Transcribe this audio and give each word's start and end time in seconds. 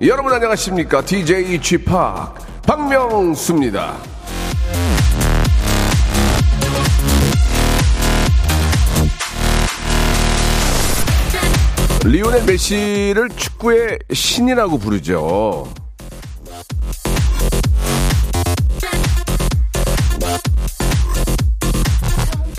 여러분 0.00 0.32
안녕하십니까 0.32 1.04
DJ 1.04 1.60
지팍 1.60 2.62
박명수입니다 2.62 3.96
리오넬 12.04 12.44
메시를 12.46 13.28
축구의 13.36 13.98
신이라고 14.10 14.78
부르죠. 14.78 15.68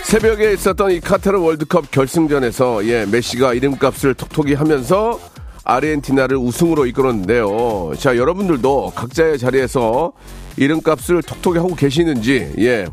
새벽에 0.03 0.53
있었던 0.53 0.91
이 0.91 0.99
카타르 0.99 1.39
월드컵 1.39 1.89
결승전에서 1.89 2.85
예, 2.87 3.05
메시가 3.05 3.53
이름값을 3.53 4.13
톡톡히 4.15 4.53
하면서 4.55 5.19
아르헨티나를 5.69 6.37
우승으로 6.37 6.85
이끌었는데요. 6.87 7.91
자, 7.99 8.17
여러분들도 8.17 8.93
각자의 8.95 9.37
자리에서 9.37 10.13
이름값을 10.57 11.21
톡톡히 11.21 11.59
하고 11.59 11.75
계시는지 11.75 12.53
예. 12.59 12.87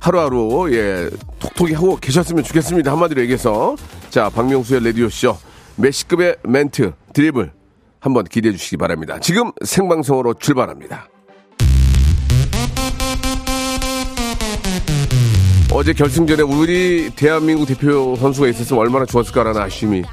하루하루 0.00 0.68
예, 0.72 1.10
톡톡히 1.38 1.74
하고 1.74 1.96
계셨으면 1.96 2.42
좋겠습니다. 2.44 2.90
한마디로 2.92 3.20
얘기해서 3.22 3.76
자, 4.08 4.30
박명수의 4.30 4.82
레디오 4.82 5.08
쇼 5.08 5.36
메시급의 5.76 6.36
멘트, 6.44 6.92
드리블 7.12 7.52
한번 8.00 8.24
기대해 8.24 8.52
주시기 8.52 8.76
바랍니다. 8.76 9.18
지금 9.20 9.52
생방송으로 9.64 10.34
출발합니다. 10.34 11.08
어제 15.72 15.92
결승전에 15.92 16.42
우리 16.42 17.10
대한민국 17.14 17.66
대표 17.66 18.16
선수가 18.16 18.48
있었으면 18.48 18.80
얼마나 18.80 19.04
좋았을까라는 19.04 19.60
아쉬움이 19.60 20.04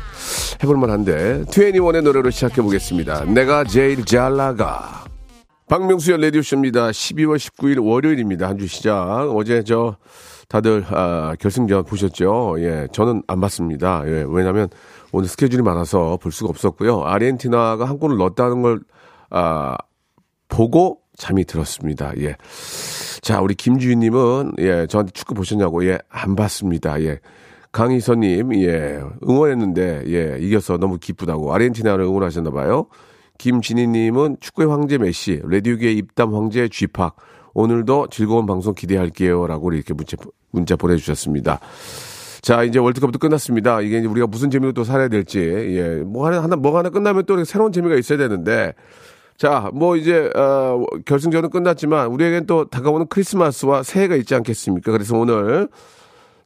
해볼만 0.64 0.90
한데, 0.90 1.44
21의 1.48 2.02
노래로 2.02 2.30
시작해 2.30 2.62
보겠습니다. 2.62 3.26
내가 3.26 3.64
제일 3.64 4.06
잘 4.06 4.36
나가. 4.36 5.04
박명수의 5.70 6.22
라디오쇼입니다. 6.22 6.90
12월 6.92 7.38
19일 7.38 7.84
월요일입니다. 7.84 8.48
한 8.48 8.58
주 8.58 8.68
시작. 8.68 9.30
어제 9.34 9.64
저, 9.64 9.98
다들, 10.50 10.86
아, 10.90 11.36
결승전 11.40 11.86
보셨죠? 11.86 12.56
예, 12.60 12.88
저는 12.92 13.24
안 13.28 13.40
봤습니다. 13.42 14.04
예, 14.06 14.26
왜냐면 14.28 14.68
오늘 15.12 15.28
스케줄이 15.28 15.62
많아서 15.64 16.18
볼 16.22 16.32
수가 16.32 16.50
없었고요. 16.50 17.04
아르헨티나가 17.04 17.86
한 17.86 17.98
골을 17.98 18.18
넣었다는 18.18 18.62
걸, 18.62 18.82
아, 19.30 19.76
보고 20.50 21.00
잠이 21.18 21.46
들었습니다. 21.46 22.12
예. 22.20 22.36
자, 23.22 23.40
우리 23.42 23.56
김주희님은, 23.56 24.54
예, 24.60 24.86
저한테 24.88 25.12
축구 25.14 25.34
보셨냐고, 25.34 25.86
예, 25.88 25.98
안 26.10 26.36
봤습니다. 26.36 27.02
예. 27.02 27.20
강희선님, 27.74 28.56
예, 28.62 29.02
응원했는데, 29.28 30.04
예, 30.08 30.38
이겨서 30.40 30.78
너무 30.78 31.00
기쁘다고, 31.00 31.54
아르헨티나를 31.54 32.06
응원하셨나봐요. 32.06 32.86
김진희님은 33.40 34.38
축구의 34.40 34.70
황제 34.70 34.98
메시, 35.00 35.42
레디오계의 35.44 35.98
입담 35.98 36.36
황제 36.36 36.70
쥐팍, 36.70 37.16
오늘도 37.56 38.08
즐거운 38.12 38.46
방송 38.46 38.74
기대할게요. 38.74 39.48
라고 39.48 39.74
이렇게 39.74 39.94
문자, 39.94 40.16
문자 40.52 40.76
보내주셨습니다. 40.76 41.60
자, 42.42 42.64
이제 42.64 42.78
월드컵도 42.78 43.18
끝났습니다. 43.18 43.82
이게 43.82 44.00
우리가 44.06 44.28
무슨 44.28 44.52
재미로 44.52 44.72
또 44.74 44.84
살아야 44.84 45.08
될지, 45.08 45.40
예, 45.40 46.04
뭐 46.06 46.28
하나, 46.28 46.44
하나, 46.44 46.56
뭐 46.56 46.78
하나 46.78 46.90
끝나면 46.90 47.26
또 47.26 47.44
새로운 47.44 47.72
재미가 47.72 47.96
있어야 47.96 48.20
되는데, 48.20 48.74
자, 49.36 49.72
뭐 49.74 49.96
이제 49.96 50.30
어, 50.36 50.86
결승전은 51.06 51.50
끝났지만 51.50 52.08
우리에겐 52.08 52.46
또 52.46 52.66
다가오는 52.66 53.08
크리스마스와 53.08 53.82
새해가 53.82 54.16
있지 54.16 54.36
않겠습니까? 54.36 54.92
그래서 54.92 55.18
오늘 55.18 55.70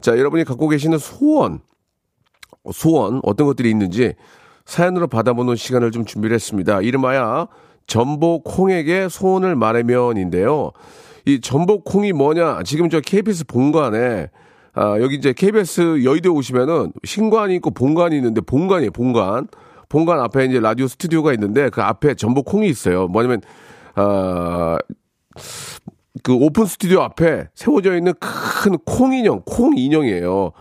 자 0.02 0.18
여러분이 0.18 0.44
갖고 0.44 0.68
계시는 0.68 0.98
소원, 0.98 1.60
소원 2.72 3.22
어떤 3.24 3.48
것들이 3.48 3.70
있는지 3.70 4.14
사연으로 4.66 5.08
받아보는 5.08 5.56
시간을 5.56 5.92
좀 5.92 6.06
준비를 6.06 6.36
했습니다. 6.36 6.82
이름하여 6.82 7.48
전복콩에게 7.88 9.08
소원을 9.10 9.56
말하면인데요. 9.56 10.72
이 11.26 11.42
전복콩이 11.42 12.14
뭐냐? 12.14 12.64
지금 12.64 12.90
저 12.90 13.00
KBS 13.00 13.46
본관에 13.46 14.30
아, 14.74 15.00
여기 15.02 15.16
이제 15.16 15.34
KBS 15.34 16.04
여의도에 16.04 16.32
오시면은 16.32 16.94
신관이 17.04 17.56
있고 17.56 17.72
본관이 17.72 18.16
있는데 18.18 18.42
본관이에요, 18.42 18.92
본관. 18.92 19.48
본관 19.90 20.20
앞에 20.20 20.46
이제 20.46 20.60
라디오 20.60 20.88
스튜디오가 20.88 21.34
있는데 21.34 21.70
그 21.70 21.82
앞에 21.82 22.14
전복 22.14 22.46
콩이 22.46 22.68
있어요. 22.68 23.08
뭐냐면 23.08 23.42
아, 23.96 24.78
그 26.24 26.34
오픈 26.34 26.66
스튜디오 26.66 27.02
앞에 27.02 27.48
세워져 27.54 27.96
있는 27.98 28.14
큰 28.20 28.78
콩 28.86 29.14
인형, 29.14 29.42
콩 29.46 29.78
인형이에요. 29.78 30.52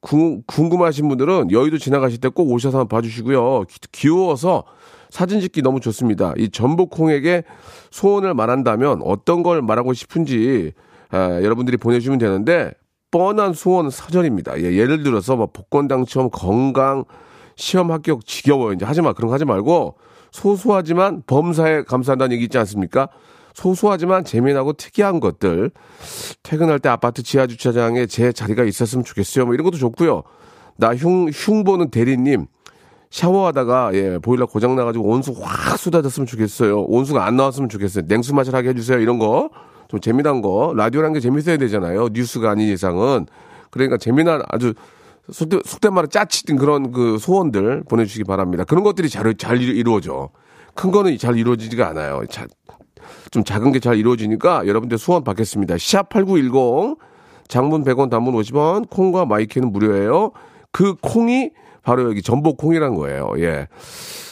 궁, 0.00 0.42
궁금하신 0.46 1.08
분들은 1.08 1.50
여의도 1.50 1.78
지나가실 1.78 2.20
때 2.20 2.28
꼭 2.28 2.50
오셔서 2.52 2.78
한번 2.78 2.88
봐주시고요. 2.98 3.64
귀여워서 3.92 4.64
사진 5.10 5.40
찍기 5.40 5.62
너무 5.62 5.80
좋습니다. 5.80 6.34
이 6.36 6.50
전복콩에게 6.50 7.44
소원을 7.90 8.34
말한다면 8.34 9.00
어떤 9.02 9.42
걸 9.42 9.62
말하고 9.62 9.92
싶은지 9.94 10.72
아, 11.10 11.40
여러분들이 11.42 11.76
보내주시면 11.76 12.18
되는데 12.18 12.72
뻔한 13.10 13.52
소원 13.52 13.90
사전입니다. 13.90 14.58
예, 14.60 14.74
예를 14.74 15.04
들어서 15.04 15.36
뭐 15.36 15.46
복권 15.46 15.86
당첨, 15.86 16.30
건강, 16.30 17.04
시험 17.56 17.92
합격 17.92 18.26
지겨워 18.26 18.72
이제 18.72 18.84
하지 18.84 19.00
마 19.02 19.12
그런 19.12 19.28
거 19.28 19.34
하지 19.34 19.44
말고 19.44 19.96
소소하지만 20.32 21.22
범사에 21.28 21.84
감사한다는 21.84 22.32
얘기 22.34 22.44
있지 22.44 22.58
않습니까? 22.58 23.08
소소하지만 23.54 24.24
재미나고 24.24 24.74
특이한 24.74 25.20
것들 25.20 25.70
퇴근할 26.42 26.78
때 26.78 26.88
아파트 26.88 27.22
지하 27.22 27.46
주차장에 27.46 28.06
제 28.06 28.32
자리가 28.32 28.64
있었으면 28.64 29.04
좋겠어요. 29.04 29.46
뭐 29.46 29.54
이런 29.54 29.64
것도 29.64 29.78
좋고요. 29.78 30.22
나 30.76 30.94
흉 30.94 31.28
흉 31.32 31.64
보는 31.64 31.90
대리님 31.90 32.46
샤워하다가 33.10 33.90
예 33.94 34.18
보일러 34.18 34.46
고장 34.46 34.74
나가지고 34.76 35.08
온수 35.08 35.34
확 35.40 35.78
쏟아졌으면 35.78 36.26
좋겠어요. 36.26 36.82
온수가 36.82 37.24
안 37.24 37.36
나왔으면 37.36 37.68
좋겠어요. 37.68 38.04
냉수 38.08 38.34
마찰 38.34 38.54
하게 38.54 38.70
해주세요. 38.70 38.98
이런 38.98 39.18
거 39.18 39.48
좀 39.88 40.00
재미난 40.00 40.40
거 40.42 40.72
라디오란 40.76 41.12
게 41.12 41.20
재밌어야 41.20 41.56
되잖아요. 41.56 42.08
뉴스가 42.12 42.50
아닌 42.50 42.72
이상은 42.72 43.26
그러니까 43.70 43.96
재미난 43.96 44.42
아주 44.48 44.74
속된 45.30 45.94
말로 45.94 46.06
짜치든 46.06 46.56
그런 46.56 46.92
그 46.92 47.18
소원들 47.18 47.84
보내주시기 47.88 48.24
바랍니다. 48.24 48.64
그런 48.64 48.82
것들이 48.82 49.08
잘, 49.08 49.32
잘 49.36 49.60
이루어져. 49.60 50.30
큰 50.74 50.90
거는 50.90 51.16
잘 51.18 51.38
이루어지지가 51.38 51.88
않아요. 51.90 52.24
자, 52.28 52.46
좀 53.30 53.44
작은 53.44 53.72
게 53.72 53.78
잘 53.78 53.96
이루어지니까 53.96 54.66
여러분들 54.66 54.98
소원 54.98 55.24
받겠습니다. 55.24 55.74
샵8910 55.76 56.98
장문 57.48 57.84
100원 57.84 58.08
단문 58.10 58.34
50원 58.34 58.88
콩과 58.88 59.26
마이크는 59.26 59.72
무료예요. 59.72 60.30
그 60.72 60.94
콩이 61.00 61.50
바로 61.82 62.08
여기 62.08 62.22
전복 62.22 62.56
콩이란 62.56 62.94
거예요. 62.94 63.30
예. 63.38 63.68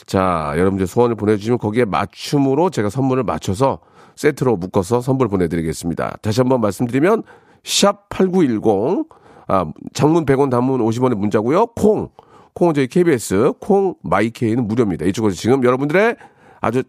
자, 0.07 0.53
여러분들 0.57 0.87
소원을 0.87 1.17
보내주시면 1.17 1.59
거기에 1.59 1.85
맞춤으로 1.85 2.71
제가 2.71 2.89
선물을 2.89 3.23
맞춰서 3.25 3.81
세트로 4.17 4.57
묶어서 4.57 5.01
선물 5.01 5.29
보내드리겠습니다. 5.29 6.17
다시 6.23 6.41
한번 6.41 6.61
말씀드리면 6.61 7.23
샵 7.65 8.09
8910 8.09 9.07
아, 9.49 9.67
장문 9.93 10.25
100원, 10.25 10.51
단문 10.51 10.81
50원의 10.81 11.15
문자고요. 11.17 11.67
콩, 11.77 12.09
콩은 12.55 12.75
저희 12.75 12.87
KBS, 12.87 13.53
콩, 13.61 13.95
마이케이는 14.03 14.67
무료입니다. 14.67 15.05
이쪽으로 15.07 15.33
지금 15.33 15.63
여러분들의 15.65 16.17
아주 16.61 16.83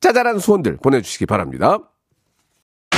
짜잘한 0.00 0.38
소원들 0.38 0.78
보내주시기 0.82 1.26
바랍니다. 1.26 1.78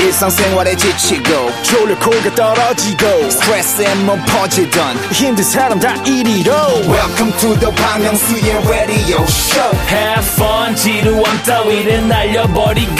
일상생활에 0.01 0.75
지치고, 0.75 1.53
졸려 1.63 1.97
코가 2.01 2.35
떨어지고, 2.35 3.31
스트레스에 3.31 3.95
몸 4.07 4.19
퍼지던, 4.25 4.97
힘든 5.13 5.45
사람 5.45 5.79
다 5.79 5.95
이리로. 6.03 6.53
welcome 6.89 7.31
to 7.39 7.55
the 7.61 7.71
Bang 7.77 8.03
Myung-soo's 8.03 8.69
radio 8.69 9.23
show 9.29 9.71
Have 9.89 10.27
fun 10.35 10.75
지루함 10.75 11.43
따위를 11.45 12.09
날려버리고 12.09 12.97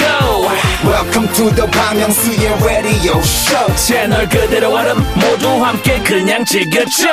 welcome 0.85 1.33
to 1.33 1.51
the 1.55 1.69
Bang 1.73 1.99
Myung-soo's 1.99 2.63
radio 2.63 3.19
show 3.19 3.77
채널 3.77 4.29
그대로 4.29 4.71
얼음 4.73 4.99
모두 5.15 5.49
함께 5.65 5.99
그냥 6.05 6.45
즐겨줘 6.45 7.09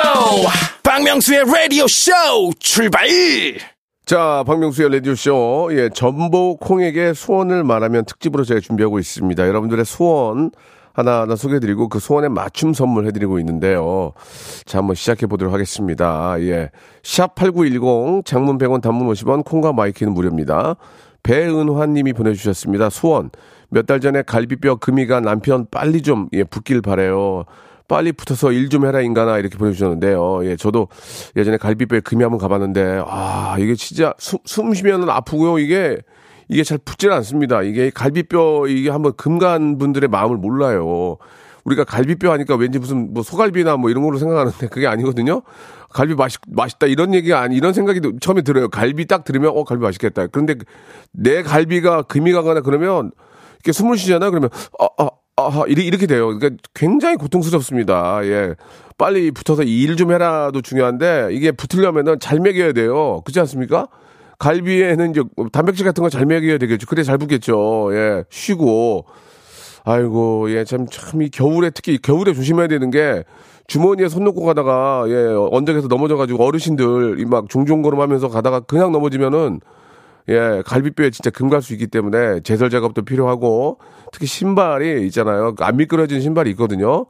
박명수의 0.84 1.44
라디오 1.46 1.88
쇼 1.88 2.12
출발! 2.60 3.08
자, 4.04 4.42
박명수의 4.46 4.90
라디오쇼. 4.92 5.68
예, 5.72 5.88
전복 5.90 6.58
콩에게 6.60 7.12
소원을 7.14 7.62
말하면 7.62 8.04
특집으로 8.06 8.42
제가 8.44 8.60
준비하고 8.60 8.98
있습니다. 8.98 9.46
여러분들의 9.46 9.84
소원 9.84 10.50
하나하나 10.92 11.36
소개해드리고 11.36 11.88
그 11.88 12.00
소원에 12.00 12.28
맞춤 12.28 12.72
선물 12.74 13.06
해드리고 13.06 13.38
있는데요. 13.38 14.12
자, 14.64 14.78
한번 14.78 14.96
시작해 14.96 15.26
보도록 15.26 15.54
하겠습니다. 15.54 16.34
예. 16.40 16.70
샵8910 17.02 18.24
장문 18.24 18.58
100원 18.58 18.82
단문 18.82 19.06
50원 19.12 19.44
콩과 19.44 19.72
마이키는 19.74 20.12
무료입니다. 20.12 20.74
배은화 21.22 21.86
님이 21.86 22.12
보내주셨습니다. 22.12 22.90
소원. 22.90 23.30
몇 23.68 23.86
달 23.86 24.00
전에 24.00 24.22
갈비뼈 24.22 24.76
금이 24.76 25.03
간 25.03 25.20
남편 25.20 25.66
빨리 25.70 26.02
좀, 26.02 26.28
예, 26.32 26.42
붙길 26.42 26.82
바래요. 26.82 27.44
빨리 27.90 28.12
붙어서 28.12 28.52
일 28.52 28.70
좀 28.70 28.86
해라 28.86 29.00
인간아 29.00 29.38
이렇게 29.38 29.58
보내주셨는데요. 29.58 30.44
예, 30.44 30.54
저도 30.54 30.86
예전에 31.36 31.56
갈비뼈에 31.56 32.00
금이 32.00 32.22
한번 32.22 32.38
가봤는데 32.38 33.02
아 33.04 33.56
이게 33.58 33.74
진짜 33.74 34.14
숨, 34.16 34.38
숨 34.44 34.72
쉬면 34.72 35.10
아프고요. 35.10 35.58
이게 35.58 35.98
이게 36.48 36.62
잘 36.62 36.78
붙질 36.78 37.10
않습니다. 37.10 37.62
이게 37.62 37.90
갈비뼈 37.90 38.68
이게 38.68 38.90
한번 38.90 39.12
금간 39.16 39.76
분들의 39.78 40.08
마음을 40.08 40.36
몰라요. 40.36 41.16
우리가 41.64 41.82
갈비뼈 41.82 42.30
하니까 42.30 42.54
왠지 42.54 42.78
무슨 42.78 43.12
뭐 43.12 43.24
소갈비나 43.24 43.76
뭐 43.76 43.90
이런 43.90 44.04
걸로 44.04 44.18
생각하는데 44.18 44.68
그게 44.68 44.86
아니거든요. 44.86 45.42
갈비 45.92 46.14
맛있, 46.14 46.40
맛있다 46.46 46.86
이런 46.86 47.12
얘기가 47.12 47.40
아니 47.40 47.56
이런 47.56 47.72
생각이 47.72 48.00
처음에 48.20 48.42
들어요. 48.42 48.68
갈비 48.68 49.06
딱 49.06 49.24
들으면 49.24 49.50
어 49.52 49.64
갈비 49.64 49.82
맛있겠다. 49.82 50.28
그런데 50.28 50.54
내 51.10 51.42
갈비가 51.42 52.02
금이 52.02 52.30
가거나 52.32 52.60
그러면 52.60 53.10
이렇게 53.56 53.72
숨을 53.72 53.98
쉬잖아요. 53.98 54.30
그러면 54.30 54.48
아, 54.78 54.86
아, 54.98 55.08
아, 55.48 55.64
이렇게 55.68 56.06
돼요. 56.06 56.26
그러니까 56.38 56.62
굉장히 56.74 57.16
고통스럽습니다. 57.16 58.20
예. 58.24 58.54
빨리 58.98 59.30
붙어서 59.30 59.62
일 59.62 59.96
좀 59.96 60.12
해라도 60.12 60.60
중요한데 60.60 61.28
이게 61.32 61.52
붙으려면은 61.52 62.18
잘 62.20 62.38
먹여야 62.40 62.72
돼요. 62.72 63.22
그렇지 63.24 63.40
않습니까? 63.40 63.88
갈비에는 64.38 65.10
이제 65.10 65.22
단백질 65.52 65.84
같은 65.86 66.02
거 66.02 66.08
잘 66.10 66.26
먹여야 66.26 66.58
되겠죠. 66.58 66.86
그래 66.86 67.02
잘 67.02 67.18
붙겠죠. 67.18 67.90
예. 67.94 68.24
쉬고. 68.30 69.06
아이고, 69.84 70.50
예, 70.52 70.64
참, 70.64 70.86
참, 70.90 71.22
이 71.22 71.30
겨울에, 71.30 71.70
특히 71.70 71.96
겨울에 71.96 72.34
조심해야 72.34 72.68
되는 72.68 72.90
게, 72.90 73.24
주머니에 73.66 74.08
손 74.08 74.24
놓고 74.24 74.44
가다가, 74.44 75.04
예, 75.08 75.14
언덕에서 75.50 75.88
넘어져가지고 75.88 76.44
어르신들, 76.44 77.24
막 77.26 77.48
종종 77.48 77.80
걸음 77.80 77.98
하면서 78.00 78.28
가다가 78.28 78.60
그냥 78.60 78.92
넘어지면은, 78.92 79.60
예, 80.28 80.62
갈비뼈에 80.64 81.10
진짜 81.10 81.30
금갈수 81.30 81.72
있기 81.74 81.86
때문에 81.88 82.40
제설 82.40 82.70
작업도 82.70 83.02
필요하고 83.02 83.78
특히 84.12 84.26
신발이 84.26 85.06
있잖아요. 85.06 85.54
안 85.60 85.76
미끄러지는 85.76 86.20
신발이 86.20 86.50
있거든요. 86.50 87.06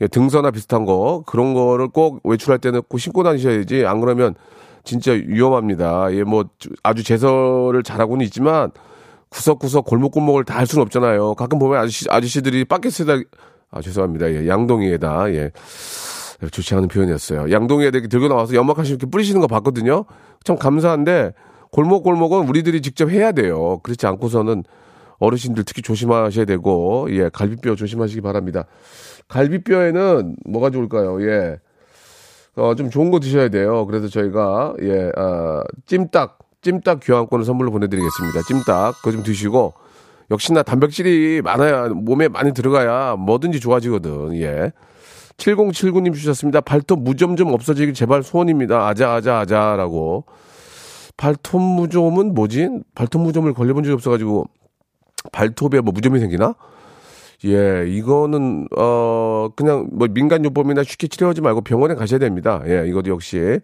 예, 0.00 0.08
등서나 0.08 0.50
비슷한 0.50 0.84
거 0.84 1.22
그런 1.26 1.54
거를 1.54 1.88
꼭 1.88 2.20
외출할 2.24 2.58
때는 2.58 2.82
꼭 2.88 2.98
신고 2.98 3.22
다니셔야지 3.22 3.86
안 3.86 4.00
그러면 4.00 4.34
진짜 4.82 5.12
위험합니다. 5.12 6.12
예, 6.14 6.24
뭐 6.24 6.44
아주 6.82 7.04
제설을 7.04 7.82
잘하고는 7.82 8.24
있지만 8.26 8.70
구석구석 9.30 9.84
골목골목을 9.86 10.44
다 10.44 10.58
할 10.58 10.66
수는 10.66 10.82
없잖아요. 10.82 11.34
가끔 11.34 11.58
보면 11.58 11.78
아저씨 11.80 12.06
아저씨들이 12.10 12.64
바켓에다 12.64 13.18
아 13.70 13.80
죄송합니다. 13.80 14.30
예, 14.32 14.48
양동이에다 14.48 15.32
예. 15.34 15.50
좋지 16.50 16.74
않은 16.74 16.88
표현이었어요. 16.88 17.50
양동이에다 17.50 17.96
이렇게 17.96 18.08
들고 18.08 18.28
나와서 18.28 18.54
연막하시 18.54 18.90
이렇게 18.90 19.06
뿌리시는 19.06 19.40
거 19.40 19.46
봤거든요. 19.46 20.04
참 20.44 20.56
감사한데 20.56 21.32
골목골목은 21.74 22.48
우리들이 22.48 22.82
직접 22.82 23.10
해야 23.10 23.32
돼요. 23.32 23.80
그렇지 23.82 24.06
않고서는 24.06 24.62
어르신들 25.18 25.64
특히 25.64 25.82
조심하셔야 25.82 26.44
되고, 26.44 27.08
예, 27.10 27.28
갈비뼈 27.28 27.74
조심하시기 27.74 28.20
바랍니다. 28.20 28.64
갈비뼈에는 29.26 30.36
뭐가 30.46 30.70
좋을까요? 30.70 31.20
예. 31.28 31.58
어, 32.54 32.76
좀 32.76 32.90
좋은 32.90 33.10
거 33.10 33.18
드셔야 33.18 33.48
돼요. 33.48 33.86
그래서 33.86 34.06
저희가, 34.06 34.74
예, 34.82 35.10
아, 35.16 35.64
찜닭, 35.86 36.38
찜닭 36.62 37.00
교환권을 37.02 37.44
선물로 37.44 37.72
보내드리겠습니다. 37.72 38.42
찜닭, 38.46 38.94
그거 38.98 39.10
좀 39.10 39.24
드시고, 39.24 39.74
역시나 40.30 40.62
단백질이 40.62 41.42
많아야, 41.42 41.88
몸에 41.88 42.28
많이 42.28 42.54
들어가야 42.54 43.16
뭐든지 43.16 43.58
좋아지거든, 43.58 44.36
예. 44.36 44.70
7079님 45.38 46.14
주셨습니다. 46.14 46.60
발톱 46.60 47.02
무좀 47.02 47.34
좀 47.34 47.52
없어지길 47.52 47.94
제발 47.94 48.22
소원입니다. 48.22 48.86
아자, 48.86 49.14
아자, 49.14 49.40
아자라고. 49.40 50.24
발톱 51.16 51.60
무좀은 51.60 52.34
뭐지? 52.34 52.68
발톱 52.94 53.22
무좀을 53.22 53.54
걸려본 53.54 53.84
적이 53.84 53.94
없어가지고 53.94 54.46
발톱에 55.32 55.80
뭐 55.80 55.92
무좀이 55.92 56.18
생기나? 56.18 56.54
예, 57.44 57.86
이거는 57.88 58.68
어 58.76 59.50
그냥 59.54 59.88
뭐 59.92 60.08
민간 60.08 60.44
요법이나 60.44 60.82
쉽게 60.82 61.08
치료하지 61.08 61.40
말고 61.40 61.60
병원에 61.60 61.94
가셔야 61.94 62.18
됩니다. 62.18 62.62
예, 62.66 62.86
이것도 62.88 63.10
역시 63.10 63.60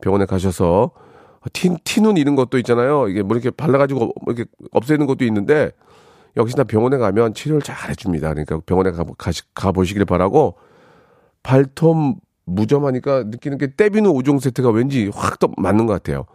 병원에 0.00 0.24
가셔서 0.24 0.92
티, 1.52 1.70
티눈 1.84 2.16
이런 2.16 2.36
것도 2.36 2.58
있잖아요. 2.58 3.08
이게 3.08 3.22
뭐 3.22 3.36
이렇게 3.36 3.50
발라가지고 3.50 3.98
뭐 4.00 4.14
이렇게 4.28 4.44
없애는 4.72 5.06
것도 5.06 5.24
있는데 5.24 5.72
역시나 6.36 6.64
병원에 6.64 6.96
가면 6.98 7.34
치료를 7.34 7.62
잘 7.62 7.90
해줍니다. 7.90 8.28
그러니까 8.30 8.60
병원에 8.64 8.92
가, 8.92 9.04
가, 9.16 9.30
가 9.54 9.72
보시길 9.72 10.04
바라고 10.04 10.54
발톱 11.42 11.96
무좀하니까 12.44 13.24
느끼는 13.24 13.58
게 13.58 13.74
떼비누 13.74 14.12
5종 14.12 14.40
세트가 14.40 14.70
왠지 14.70 15.10
확 15.14 15.38
더 15.38 15.48
맞는 15.56 15.86
것 15.86 15.92
같아요. 15.92 16.26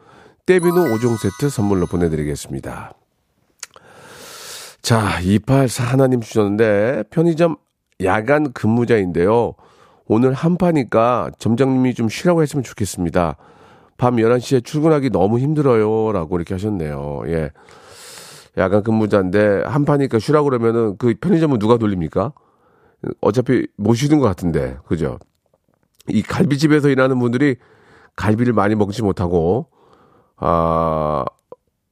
떼비누 0.45 0.73
5종 0.73 1.17
세트 1.17 1.49
선물로 1.49 1.85
보내드리겠습니다. 1.85 2.91
자, 4.81 5.21
284 5.21 5.85
하나님 5.85 6.19
주셨는데, 6.19 7.03
편의점 7.09 7.55
야간 8.03 8.51
근무자인데요. 8.51 9.53
오늘 10.05 10.33
한파니까 10.33 11.31
점장님이 11.39 11.93
좀 11.93 12.09
쉬라고 12.09 12.41
했으면 12.41 12.61
좋겠습니다. 12.61 13.37
밤 13.95 14.17
11시에 14.17 14.65
출근하기 14.65 15.11
너무 15.11 15.39
힘들어요. 15.39 16.11
라고 16.11 16.35
이렇게 16.35 16.55
하셨네요. 16.55 17.21
예. 17.27 17.51
야간 18.57 18.83
근무자인데, 18.83 19.63
한파니까 19.65 20.19
쉬라고 20.19 20.49
그러면은 20.49 20.97
그 20.97 21.13
편의점은 21.21 21.57
누가 21.57 21.77
돌립니까? 21.77 22.33
어차피 23.21 23.65
못 23.77 23.93
쉬는 23.93 24.19
것 24.19 24.25
같은데, 24.25 24.75
그죠? 24.87 25.19
이 26.09 26.21
갈비집에서 26.21 26.89
일하는 26.89 27.17
분들이 27.19 27.55
갈비를 28.17 28.51
많이 28.51 28.75
먹지 28.75 29.03
못하고, 29.03 29.71
아, 30.37 31.25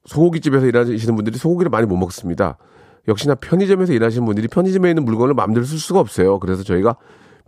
소고기집에서 0.06 0.66
일하시는 0.66 1.14
분들이 1.14 1.38
소고기를 1.38 1.70
많이 1.70 1.86
못 1.86 1.96
먹습니다. 1.96 2.58
역시나 3.08 3.34
편의점에서 3.36 3.92
일하시는 3.92 4.24
분들이 4.24 4.48
편의점에 4.48 4.90
있는 4.90 5.04
물건을 5.04 5.34
마음대로 5.34 5.64
쓸 5.64 5.78
수가 5.78 6.00
없어요. 6.00 6.38
그래서 6.38 6.62
저희가 6.62 6.96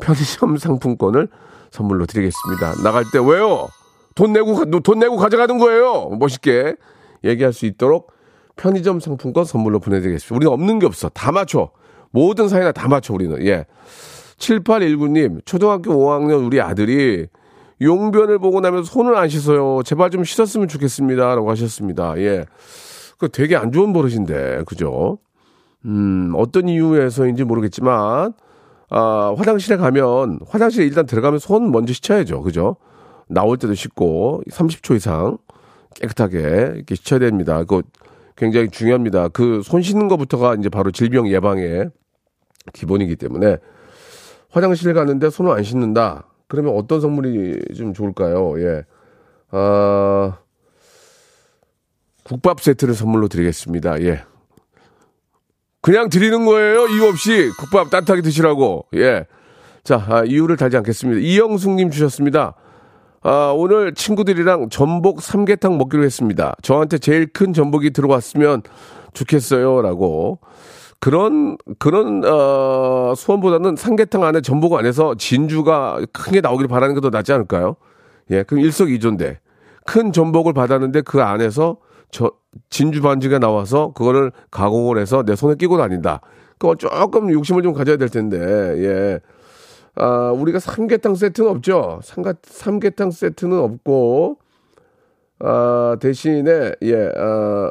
편의점 0.00 0.56
상품권을 0.58 1.29
선물로 1.70 2.06
드리겠습니다. 2.06 2.82
나갈 2.82 3.05
때 3.12 3.19
왜요? 3.19 3.69
돈 4.14 4.32
내고 4.32 4.64
돈 4.81 4.99
내고 4.99 5.17
가져가는 5.17 5.58
거예요. 5.58 6.11
멋있게 6.11 6.76
얘기할 7.25 7.52
수 7.52 7.67
있도록 7.67 8.12
편의점 8.56 9.00
상품권 9.00 9.44
선물로 9.44 9.81
보내드리겠습니다. 9.81 10.37
우리는 10.37 10.52
없는 10.52 10.79
게 10.79 10.87
없어. 10.87 11.08
다 11.08 11.32
맞춰. 11.32 11.70
모든 12.11 12.49
사이나 12.49 12.70
다 12.70 12.87
맞춰 12.88 13.12
우리는. 13.12 13.44
예. 13.44 13.67
7819님 14.38 15.44
초등학교 15.44 15.93
5학년 15.93 16.44
우리 16.46 16.61
아들이 16.61 17.26
용변을 17.85 18.39
보고 18.39 18.61
나면 18.61 18.85
손을 18.85 19.17
안 19.17 19.29
씻어요. 19.29 19.83
제발 19.85 20.11
좀 20.11 20.25
씻었으면 20.25 20.69
좋겠습니다. 20.69 21.35
라고 21.35 21.51
하셨습니다. 21.51 22.15
예. 22.19 22.47
그 23.19 23.29
되게 23.29 23.56
안 23.56 23.70
좋은 23.73 23.93
버릇인데, 23.93 24.63
그죠? 24.67 25.19
음, 25.85 26.32
어떤 26.37 26.69
이유에서인지 26.69 27.44
모르겠지만, 27.44 28.32
아, 28.91 29.35
화장실에 29.37 29.77
가면, 29.77 30.41
화장실에 30.49 30.85
일단 30.87 31.06
들어가면 31.06 31.39
손 31.39 31.70
먼저 31.70 31.93
씻어야죠. 31.93 32.43
그죠? 32.43 32.77
나올 33.29 33.56
때도 33.56 33.75
씻고, 33.75 34.43
30초 34.51 34.97
이상 34.97 35.39
깨끗하게 35.94 36.73
이렇게 36.77 36.94
씻어야 36.94 37.20
됩니다. 37.20 37.58
그거 37.58 37.82
굉장히 38.37 38.69
중요합니다. 38.69 39.29
그 39.29 39.63
손 39.63 39.81
씻는 39.82 40.08
것부터가 40.08 40.56
이제 40.56 40.69
바로 40.69 40.91
질병 40.91 41.29
예방의 41.29 41.91
기본이기 42.73 43.17
때문에 43.17 43.58
화장실 44.51 44.93
가는데 44.94 45.31
손을 45.31 45.53
안 45.53 45.63
씻는다. 45.63 46.27
그러면 46.48 46.77
어떤 46.77 47.01
선물이 47.01 47.74
좀 47.77 47.94
좋을까요? 47.94 48.60
예. 48.60 48.84
아, 49.51 50.39
국밥 52.24 52.60
세트를 52.60 52.94
선물로 52.94 53.29
드리겠습니다. 53.29 54.01
예. 54.03 54.24
그냥 55.81 56.08
드리는 56.08 56.44
거예요. 56.44 56.86
이유 56.89 57.05
없이 57.06 57.51
국밥 57.58 57.91
따뜻하게 57.91 58.22
드시라고. 58.22 58.86
예. 58.94 59.27
자, 59.82 60.03
아, 60.08 60.24
이유를 60.24 60.56
달지 60.56 60.77
않겠습니다. 60.79 61.20
이영숙님 61.20 61.91
주셨습니다. 61.91 62.55
아, 63.22 63.53
오늘 63.55 63.94
친구들이랑 63.94 64.70
전복 64.70 65.20
삼계탕 65.20 65.77
먹기로 65.79 66.05
했습니다. 66.05 66.55
저한테 66.63 66.98
제일 66.98 67.27
큰 67.27 67.53
전복이 67.53 67.91
들어왔으면 67.91 68.63
좋겠어요. 69.13 69.82
라고. 69.82 70.39
그런 71.01 71.56
그런 71.79 72.24
어 72.24 73.15
소원보다는 73.17 73.77
삼계탕 73.77 74.24
안에 74.24 74.41
전복 74.41 74.74
안에서 74.74 75.15
진주가 75.17 76.01
크게 76.13 76.41
나오길 76.41 76.69
바라는 76.69 76.94
게 76.94 77.01
더 77.01 77.10
낫지 77.10 77.32
않을까요? 77.32 77.77
예, 78.31 78.43
그럼 78.43 78.65
일석이조인데 78.65 79.41
큰 79.84 80.13
전복을 80.13 80.53
받았는데 80.55 81.03
그 81.03 81.22
안에서 81.22 81.77
저 82.10 82.32
진주 82.70 83.03
반지가 83.03 83.39
나와서 83.39 83.93
그거를 83.94 84.32
가공을 84.51 84.98
해서 84.98 85.22
내 85.24 85.36
손에 85.36 85.56
끼고 85.56 85.77
다닌다. 85.77 86.20
그거 86.58 86.74
조금 86.77 87.31
욕심을 87.32 87.63
좀 87.63 87.72
가져야 87.74 87.96
될 87.96 88.08
텐데 88.08 88.39
예. 88.39 89.20
아, 89.96 90.32
우리가 90.32 90.58
삼계탕 90.58 91.15
세트는 91.15 91.51
없죠. 91.51 92.01
삼가, 92.03 92.34
삼계탕 92.43 93.13
세트는 93.13 93.56
없고, 93.58 94.39
아, 95.39 95.96
대신에, 96.01 96.72
예, 96.82 97.13
아, 97.17 97.70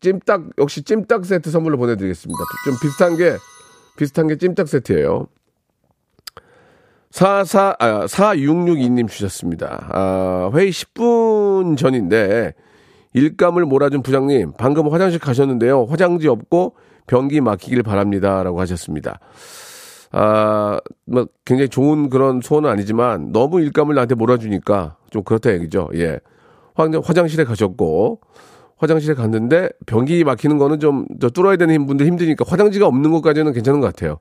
찜닭 0.00 0.50
역시 0.58 0.82
찜닭 0.82 1.24
세트 1.24 1.50
선물로 1.50 1.78
보내드리겠습니다. 1.78 2.38
좀 2.64 2.74
비슷한 2.80 3.16
게 3.16 3.36
비슷한 3.96 4.26
게 4.26 4.36
찜닭 4.36 4.68
세트예요. 4.68 5.26
44, 7.10 7.76
아, 7.78 8.06
4662님 8.06 9.08
주셨습니다. 9.08 9.88
아, 9.90 10.50
회의 10.54 10.70
10분 10.70 11.76
전인데, 11.76 12.54
일감을 13.12 13.64
몰아준 13.64 14.02
부장님, 14.02 14.52
방금 14.56 14.88
화장실 14.92 15.18
가셨는데요. 15.18 15.86
화장지 15.86 16.28
없고 16.28 16.76
변기 17.08 17.40
막히길 17.40 17.82
바랍니다. 17.82 18.42
라고 18.44 18.60
하셨습니다. 18.60 19.18
아, 20.12 20.78
뭐, 21.04 21.26
굉장히 21.44 21.68
좋은 21.68 22.08
그런 22.08 22.40
소원은 22.40 22.70
아니지만 22.70 23.32
너무 23.32 23.60
일감을 23.60 23.96
나한테 23.96 24.14
몰아주니까 24.14 24.96
좀 25.10 25.24
그렇다 25.24 25.52
얘기죠. 25.54 25.88
예. 25.94 26.20
화장, 26.74 27.02
화장실에 27.04 27.42
가셨고, 27.44 28.20
화장실에 28.80 29.14
갔는데 29.14 29.68
변기 29.84 30.24
막히는 30.24 30.56
거는 30.56 30.80
좀 30.80 31.04
뚫어야 31.34 31.56
되는 31.56 31.86
분들 31.86 32.06
힘드니까 32.06 32.46
화장지가 32.48 32.86
없는 32.86 33.10
것까지는 33.12 33.52
괜찮은 33.52 33.80
것 33.80 33.86
같아요. 33.88 34.18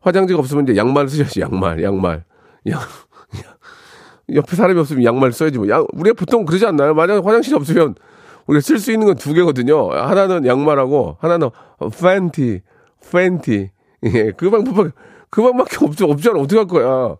화장지가 0.00 0.38
없으면 0.38 0.64
이제 0.64 0.76
양말 0.76 1.08
쓰셔야지, 1.10 1.42
양말, 1.42 1.82
양말. 1.82 2.24
양, 2.70 2.80
옆에 4.34 4.56
사람이 4.56 4.80
없으면 4.80 5.04
양말 5.04 5.32
써야지 5.32 5.58
뭐. 5.58 5.68
양, 5.68 5.86
우리가 5.92 6.14
보통 6.14 6.46
그러지 6.46 6.64
않나요? 6.64 6.94
만약 6.94 7.24
화장실이 7.24 7.54
없으면 7.54 7.96
우리가 8.46 8.62
쓸 8.62 8.78
수 8.78 8.92
있는 8.92 9.06
건 9.06 9.16
두 9.16 9.34
개거든요. 9.34 9.90
하나는 9.90 10.46
양말하고 10.46 11.18
하나는 11.20 11.50
팬티, 12.00 12.62
팬티. 13.12 13.70
예, 14.04 14.30
그 14.30 14.48
방법, 14.48 14.90
그 15.28 15.42
방법밖에 15.42 15.84
없죠. 15.84 16.06
없잖아. 16.06 16.38
어떻게 16.38 16.56
할 16.56 16.66
거야. 16.66 17.16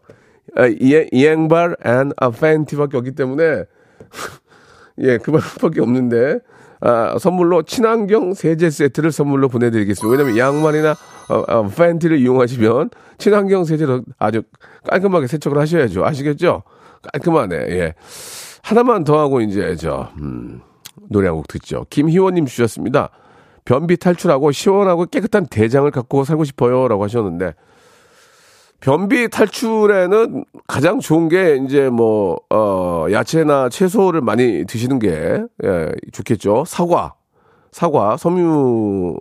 아, 0.56 0.66
이, 0.66 1.06
이 1.12 1.26
양발 1.26 1.76
and 1.84 2.14
a 2.22 2.30
팬티밖에 2.30 2.96
없기 2.96 3.10
때문에 3.12 3.64
예, 5.00 5.18
그 5.18 5.32
방법밖에 5.32 5.82
없는데 5.82 6.38
아, 6.80 7.16
선물로 7.18 7.62
친환경 7.62 8.34
세제 8.34 8.70
세트를 8.70 9.10
선물로 9.12 9.48
보내드리겠습니다. 9.48 10.16
왜냐면 10.22 10.38
양말이나 10.38 10.92
어, 11.28 11.34
어, 11.48 11.68
팬티를 11.68 12.18
이용하시면 12.18 12.90
친환경 13.18 13.64
세제로 13.64 14.02
아주 14.18 14.42
깔끔하게 14.88 15.26
세척을 15.26 15.58
하셔야죠. 15.58 16.04
아시겠죠? 16.04 16.62
깔끔하네. 17.12 17.56
예. 17.70 17.94
하나만 18.62 19.04
더 19.04 19.18
하고 19.18 19.40
이제 19.40 19.74
저 19.76 20.10
음, 20.20 20.60
노래 21.08 21.26
한 21.28 21.36
곡 21.36 21.48
듣죠. 21.48 21.84
김희원님 21.90 22.46
주셨습니다. 22.46 23.10
변비 23.64 23.96
탈출하고 23.96 24.50
시원하고 24.52 25.06
깨끗한 25.06 25.46
대장을 25.46 25.90
갖고 25.90 26.24
살고 26.24 26.44
싶어요라고 26.44 27.04
하셨는데 27.04 27.54
변비 28.80 29.28
탈출에는 29.28 30.44
가장 30.66 31.00
좋은 31.00 31.28
게 31.28 31.56
이제 31.56 31.88
뭐, 31.90 32.38
어, 32.50 33.06
야채나 33.10 33.68
채소를 33.68 34.20
많이 34.20 34.64
드시는 34.66 35.00
게, 35.00 35.42
예, 35.64 35.92
좋겠죠. 36.12 36.64
사과, 36.64 37.14
사과, 37.72 38.16
섬유, 38.16 39.16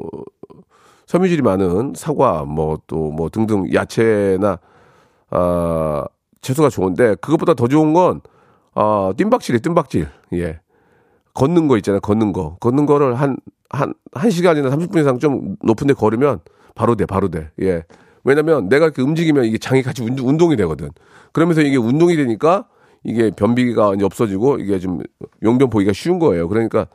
섬유질이 1.07 1.41
많은 1.41 1.93
사과, 1.95 2.43
뭐, 2.43 2.77
또, 2.85 3.09
뭐, 3.11 3.29
등등 3.29 3.73
야채나, 3.73 4.59
아, 5.31 6.05
채소가 6.41 6.69
좋은데, 6.69 7.15
그것보다 7.15 7.55
더 7.55 7.67
좋은 7.67 7.93
건, 7.93 8.21
어, 8.75 9.11
뜀박질이 9.17 9.59
뜀박질. 9.61 10.07
예. 10.33 10.59
걷는 11.33 11.67
거 11.67 11.77
있잖아요. 11.77 11.99
걷는 11.99 12.31
거. 12.31 12.57
걷는 12.59 12.85
거를 12.85 13.15
한, 13.15 13.37
한, 13.69 13.93
한 14.13 14.29
시간이나 14.29 14.69
30분 14.69 14.99
이상 15.01 15.17
좀 15.17 15.55
높은 15.63 15.87
데 15.87 15.93
걸으면 15.93 16.41
바로 16.75 16.95
돼, 16.95 17.05
바로 17.07 17.29
돼. 17.29 17.49
예. 17.61 17.83
왜냐면 18.27 18.67
내가 18.67 18.85
이렇게 18.85 19.01
움직이면 19.01 19.45
이게 19.45 19.57
장이 19.57 19.81
같이 19.83 20.03
운동, 20.03 20.51
이 20.51 20.57
되거든. 20.57 20.89
그러면서 21.31 21.61
이게 21.61 21.77
운동이 21.77 22.17
되니까 22.17 22.65
이게 23.05 23.31
변비가 23.31 23.93
이제 23.95 24.03
없어지고 24.03 24.57
이게 24.59 24.79
좀 24.79 24.99
용변 25.43 25.69
보기가 25.69 25.93
쉬운 25.93 26.19
거예요. 26.19 26.49
그러니까 26.49 26.87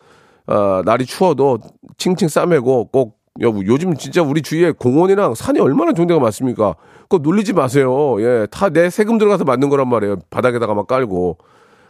아, 0.47 0.83
날이 0.85 1.07
추워도 1.07 1.59
칭칭 1.97 2.29
싸매고 2.29 2.91
꼭 2.93 3.19
여보 3.41 3.65
요즘 3.65 3.97
진짜 3.97 4.23
우리 4.23 4.43
주위에 4.43 4.73
공원이랑 4.73 5.35
산이 5.35 5.59
얼마나 5.59 5.95
좋은 5.95 6.07
데가 6.07 6.21
많습니까? 6.21 6.75
그거 7.05 7.17
놀리지 7.23 7.55
마세요. 7.55 8.21
예, 8.21 8.47
다 8.51 8.69
내 8.69 8.91
세금 8.91 9.17
들어가서 9.17 9.45
만든 9.45 9.71
거란 9.71 9.89
말이에요. 9.89 10.17
바닥에다가 10.29 10.75
막 10.75 10.87
깔고. 10.87 11.39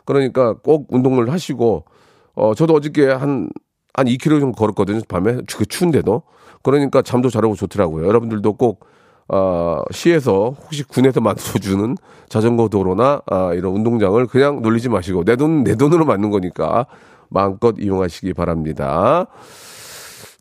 그러니까 0.05 0.55
꼭 0.63 0.87
운동을 0.91 1.33
하시고 1.33 1.85
어 2.35 2.55
저도 2.55 2.75
어저께 2.75 3.09
한한 3.09 3.51
한 3.95 4.07
2km 4.07 4.39
정도 4.39 4.53
걸었거든요. 4.53 5.01
밤에 5.09 5.39
그 5.57 5.67
추운데도. 5.67 6.23
그러니까 6.63 7.03
잠도 7.03 7.29
잘 7.29 7.45
오고 7.45 7.57
좋더라고요. 7.57 8.07
여러분들도 8.07 8.53
꼭 8.53 8.87
어, 9.35 9.81
시에서 9.91 10.55
혹시 10.63 10.83
군에서 10.85 11.21
만들어주는 11.23 11.97
자전거 12.29 12.69
도로나 12.69 13.23
아, 13.27 13.53
이런 13.55 13.73
운동장을 13.75 14.25
그냥 14.27 14.61
놀리지 14.61 14.91
마시고 14.91 15.25
내 15.25 15.37
돈, 15.37 15.65
내 15.65 15.75
돈으로 15.75 16.05
만든 16.05 16.31
거니까 16.31 16.87
마음껏 17.31 17.75
이용하시기 17.79 18.35
바랍니다. 18.35 19.27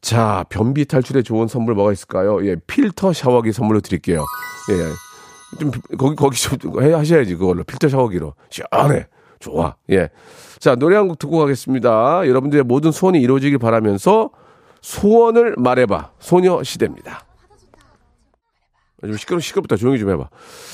자, 0.01 0.43
변비 0.50 0.83
탈출에 0.86 1.21
좋은 1.21 1.48
선물 1.48 1.74
뭐가 1.75 1.93
있을까요? 1.93 2.45
예, 2.45 2.55
필터 2.67 3.13
샤워기 3.13 3.53
선물로 3.53 3.79
드릴게요. 3.79 4.25
예, 4.71 5.57
좀, 5.60 5.71
거기, 5.98 6.15
거기 6.15 6.38
좀 6.38 6.83
해, 6.83 6.91
하셔야지, 6.91 7.36
그걸로. 7.36 7.63
필터 7.63 7.88
샤워기로. 7.88 8.33
시원해. 8.50 9.07
좋아. 9.39 9.75
예. 9.91 10.10
자, 10.60 10.75
노래 10.75 10.95
한 10.98 11.07
곡 11.07 11.17
듣고 11.19 11.38
가겠습니다. 11.39 12.27
여러분들의 12.27 12.63
모든 12.65 12.91
소원이 12.91 13.19
이루어지길 13.21 13.57
바라면서 13.57 14.31
소원을 14.81 15.55
말해봐. 15.57 16.12
소녀시대입니다. 16.19 17.21
좀 19.01 19.17
시끄러, 19.17 19.39
시끄럽다. 19.39 19.75
조용히 19.75 20.00
좀 20.00 20.10
해봐. 20.12 20.29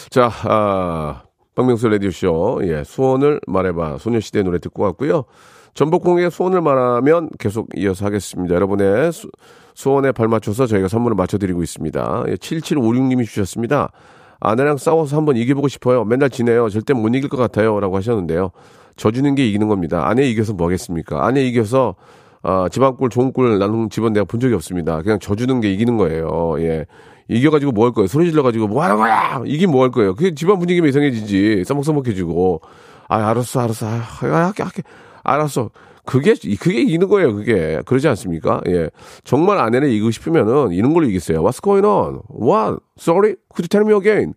자, 0.09 0.29
아, 0.43 1.23
박명수 1.55 1.87
레디오쇼. 1.89 2.61
예, 2.63 2.83
소원을 2.83 3.39
말해봐. 3.47 3.97
소녀시대 3.97 4.43
노래 4.43 4.59
듣고 4.59 4.83
왔고요. 4.83 5.25
전복공의 5.73 6.31
소원을 6.31 6.61
말하면 6.61 7.29
계속 7.39 7.67
이어서 7.75 8.05
하겠습니다. 8.05 8.55
여러분의 8.55 9.11
소, 9.11 9.29
소원에 9.75 10.11
발맞춰서 10.11 10.65
저희가 10.67 10.87
선물을 10.87 11.15
맞춰드리고 11.15 11.63
있습니다. 11.63 12.25
예, 12.29 12.35
7756님이 12.35 13.25
주셨습니다. 13.25 13.91
아내랑 14.39 14.77
싸워서 14.77 15.17
한번 15.17 15.35
이겨보고 15.37 15.67
싶어요. 15.67 16.03
맨날 16.03 16.29
지내요. 16.29 16.69
절대 16.69 16.93
못 16.93 17.09
이길 17.09 17.29
것 17.29 17.37
같아요. 17.37 17.79
라고 17.79 17.95
하셨는데요. 17.95 18.51
져주는 18.95 19.35
게 19.35 19.47
이기는 19.47 19.67
겁니다. 19.67 20.07
아내 20.07 20.27
이겨서 20.27 20.53
뭐 20.53 20.67
하겠습니까? 20.67 21.25
아내 21.25 21.43
이겨서, 21.43 21.95
아, 22.43 22.67
집안꿀, 22.69 23.09
좋은 23.09 23.31
꿀 23.31 23.57
나누는 23.59 23.89
집은 23.89 24.13
내가 24.13 24.25
본 24.25 24.39
적이 24.39 24.55
없습니다. 24.55 25.01
그냥 25.01 25.19
져주는 25.19 25.59
게 25.61 25.71
이기는 25.71 25.97
거예요. 25.97 26.55
예. 26.59 26.85
이겨가지고 27.29 27.71
뭐 27.71 27.85
할 27.85 27.93
거예요? 27.93 28.07
소리 28.07 28.29
질러가지고 28.29 28.67
뭐 28.67 28.83
하는 28.83 28.95
거야? 28.97 29.41
이게 29.45 29.67
뭐 29.67 29.83
할 29.83 29.91
거예요? 29.91 30.15
그게 30.15 30.33
집안 30.33 30.59
분위기면 30.59 30.89
이상해지지. 30.89 31.63
써먹써먹해지고. 31.65 32.61
아, 33.09 33.29
알았어, 33.29 33.61
알았어. 33.61 33.85
아, 33.87 33.89
할게, 33.89 34.63
할게. 34.63 34.83
알았어. 35.23 35.69
그게, 36.05 36.33
그게 36.59 36.81
이기는 36.81 37.07
거예요, 37.09 37.35
그게. 37.35 37.81
그러지 37.85 38.07
않습니까? 38.07 38.61
예. 38.67 38.89
정말 39.25 39.57
아내를 39.57 39.89
이기고 39.89 40.11
싶으면은 40.11 40.71
이런 40.71 40.93
걸로 40.93 41.05
이기세요. 41.07 41.43
What's 41.43 41.61
going 41.61 41.85
on? 41.85 42.21
What? 42.29 42.79
Sorry? 42.97 43.35
Could 43.53 43.63
you 43.63 43.67
tell 43.69 43.85
me 43.85 43.93
again? 43.93 44.33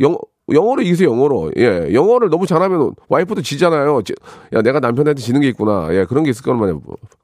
영, 0.00 0.16
영어로 0.52 0.82
이기세요, 0.82 1.10
영어로. 1.10 1.52
예. 1.56 1.92
영어를 1.92 2.28
너무 2.30 2.46
잘하면 2.46 2.92
와이프도 3.08 3.42
지잖아요. 3.42 4.02
야, 4.54 4.62
내가 4.62 4.80
남편한테 4.80 5.20
지는 5.20 5.40
게 5.40 5.48
있구나. 5.48 5.88
예. 5.92 6.04
그런 6.04 6.24
게 6.24 6.30
있을 6.30 6.42
거란 6.42 6.58
말이에요. 6.60 6.80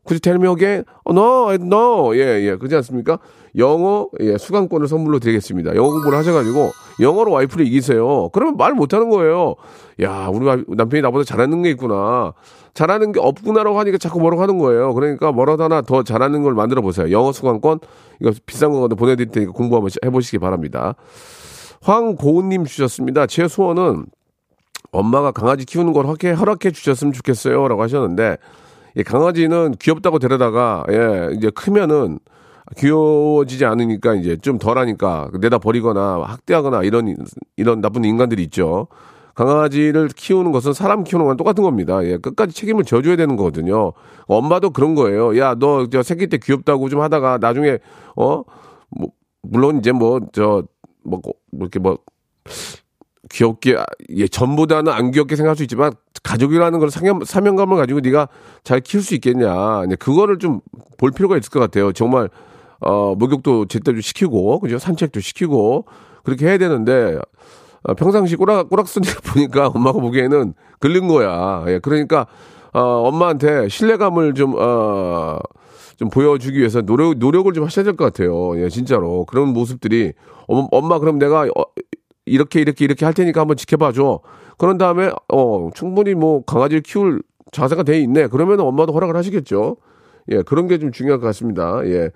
Me 0.09 0.49
again? 0.49 0.85
Oh, 1.05 1.19
no, 1.19 1.53
no. 1.53 2.17
예, 2.17 2.49
예. 2.49 2.57
그렇지 2.57 2.77
않습니까? 2.77 3.19
영어, 3.57 4.09
예, 4.21 4.37
수강권을 4.37 4.87
선물로 4.87 5.19
드리겠습니다. 5.19 5.75
영어 5.75 5.91
공부를 5.91 6.19
하셔가지고 6.19 6.71
영어로 7.01 7.33
와이프를 7.33 7.67
이기세요. 7.67 8.29
그러면 8.33 8.57
말 8.57 8.75
못하는 8.75 9.09
거예요. 9.09 9.57
야, 10.03 10.29
우리 10.33 10.45
남편이 10.69 11.01
나보다 11.03 11.25
잘하는 11.25 11.63
게 11.63 11.71
있구나. 11.71 12.35
잘하는 12.75 13.13
게 13.13 13.21
없구나라고 13.21 13.79
하니까 13.81 13.97
자꾸 13.97 14.21
뭐라고 14.21 14.43
하는 14.43 14.59
거예요. 14.59 14.93
그러니까 14.93 15.33
뭐라도 15.33 15.65
하나 15.65 15.81
더 15.81 16.03
잘하는 16.03 16.43
걸 16.43 16.55
만들어 16.55 16.83
보세요. 16.83 17.11
영어 17.11 17.33
수강권 17.33 17.81
이거 18.21 18.33
비싼 18.45 18.71
거거든 18.71 18.97
보내드릴 18.99 19.31
테니까 19.31 19.53
공부 19.53 19.77
한번 19.77 19.91
해보시기 20.05 20.39
바랍니다. 20.39 20.95
황고은님 21.87 22.65
주셨습니다. 22.65 23.27
제 23.27 23.47
소원은 23.47 24.07
엄마가 24.91 25.31
강아지 25.31 25.65
키우는 25.65 25.93
걸 25.93 26.05
허락해, 26.07 26.33
허락해 26.33 26.73
주셨으면 26.73 27.13
좋겠어요. 27.13 27.69
라고 27.69 27.83
하셨는데, 27.83 28.39
예, 28.97 29.03
강아지는 29.05 29.75
귀엽다고 29.79 30.19
데려다가, 30.19 30.85
예, 30.91 31.29
이제 31.37 31.51
크면은 31.51 32.19
귀여워지지 32.77 33.65
않으니까 33.67 34.15
이제 34.17 34.37
좀 34.37 34.59
덜하니까 34.59 35.31
내다 35.41 35.59
버리거나 35.59 36.25
학대하거나 36.27 36.83
이런, 36.83 37.15
이런 37.57 37.81
나쁜 37.81 38.05
인간들이 38.05 38.43
있죠. 38.45 38.89
강아지를 39.35 40.09
키우는 40.09 40.51
것은 40.51 40.73
사람 40.73 41.05
키우는 41.05 41.27
건 41.27 41.37
똑같은 41.37 41.63
겁니다. 41.63 42.03
예, 42.05 42.17
끝까지 42.17 42.53
책임을 42.55 42.85
져줘야 42.85 43.15
되는 43.17 43.37
거거든요. 43.37 43.93
엄마도 44.27 44.71
그런 44.71 44.95
거예요. 44.97 45.39
야, 45.39 45.55
너 45.55 45.87
저 45.93 46.03
새끼 46.03 46.27
때 46.27 46.39
귀엽다고 46.39 46.89
좀 46.89 47.01
하다가 47.03 47.39
나중에 47.39 47.79
어, 48.17 48.43
뭐 48.91 49.11
물론 49.43 49.79
이제 49.79 49.93
뭐 49.93 50.21
저 50.33 50.65
뭐, 51.07 51.21
뭐 51.23 51.35
이렇게 51.63 51.79
뭐 51.79 51.99
귀엽게 53.31 53.77
예 54.11 54.29
전보다는 54.29 54.93
안 54.93 55.11
귀엽게 55.11 55.37
생각할 55.37 55.57
수 55.57 55.63
있지만 55.65 55.93
가족이라는 56.23 56.79
걸 56.79 56.91
사명, 56.91 57.25
사명감을 57.25 57.77
가지고 57.77 58.01
네가 58.01 58.29
잘 58.65 58.81
키울 58.81 59.03
수 59.03 59.15
있겠냐. 59.15 59.85
그거를 59.99 60.39
좀 60.39 60.61
볼 60.99 61.11
필요가 61.11 61.37
있을 61.37 61.51
것 61.51 61.61
같아요. 61.61 61.93
정말 61.93 62.29
어 62.81 63.15
목욕도 63.15 63.67
제대로 63.67 64.01
시키고 64.01 64.61
그죠 64.61 64.79
산책도 64.79 65.21
시키고 65.21 65.87
그렇게 66.25 66.47
해야 66.47 66.59
되는데 66.59 67.19
어, 67.85 67.95
평상시 67.95 68.37
꼬락, 68.37 68.69
꼬락선이 68.69 69.07
보니까 69.33 69.69
엄마가 69.69 70.01
보기에는 70.01 70.55
걸린 70.81 71.07
거야. 71.07 71.65
예, 71.69 71.79
그러니까, 71.79 72.27
어, 72.73 72.81
엄마한테 72.81 73.69
신뢰감을 73.69 74.35
좀, 74.35 74.55
어, 74.59 75.39
좀 75.97 76.11
보여주기 76.11 76.59
위해서 76.59 76.83
노력, 76.83 77.17
노력을 77.19 77.51
좀 77.53 77.65
하셔야 77.65 77.85
될 77.85 77.97
것 77.97 78.05
같아요. 78.05 78.59
예, 78.63 78.69
진짜로. 78.69 79.25
그런 79.25 79.49
모습들이, 79.49 80.13
엄마, 80.47 80.99
그럼 80.99 81.19
내가, 81.19 81.43
어, 81.57 81.65
이렇게, 82.27 82.61
이렇게, 82.61 82.85
이렇게 82.85 83.05
할 83.05 83.15
테니까 83.15 83.41
한번 83.41 83.57
지켜봐 83.57 83.93
줘. 83.93 84.21
그런 84.59 84.79
다음에, 84.79 85.11
어, 85.33 85.71
충분히 85.75 86.15
뭐, 86.15 86.45
강아지를 86.45 86.83
키울 86.83 87.23
자세가 87.53 87.83
돼 87.85 88.01
있네. 88.01 88.27
그러면 88.27 88.61
엄마도 88.61 88.93
허락을 88.93 89.17
하시겠죠. 89.17 89.77
예, 90.31 90.43
그런 90.43 90.67
게 90.69 90.79
좀 90.79 90.93
중요할 90.93 91.21
것 91.21 91.27
같습니다. 91.29 91.81
예. 91.87 92.11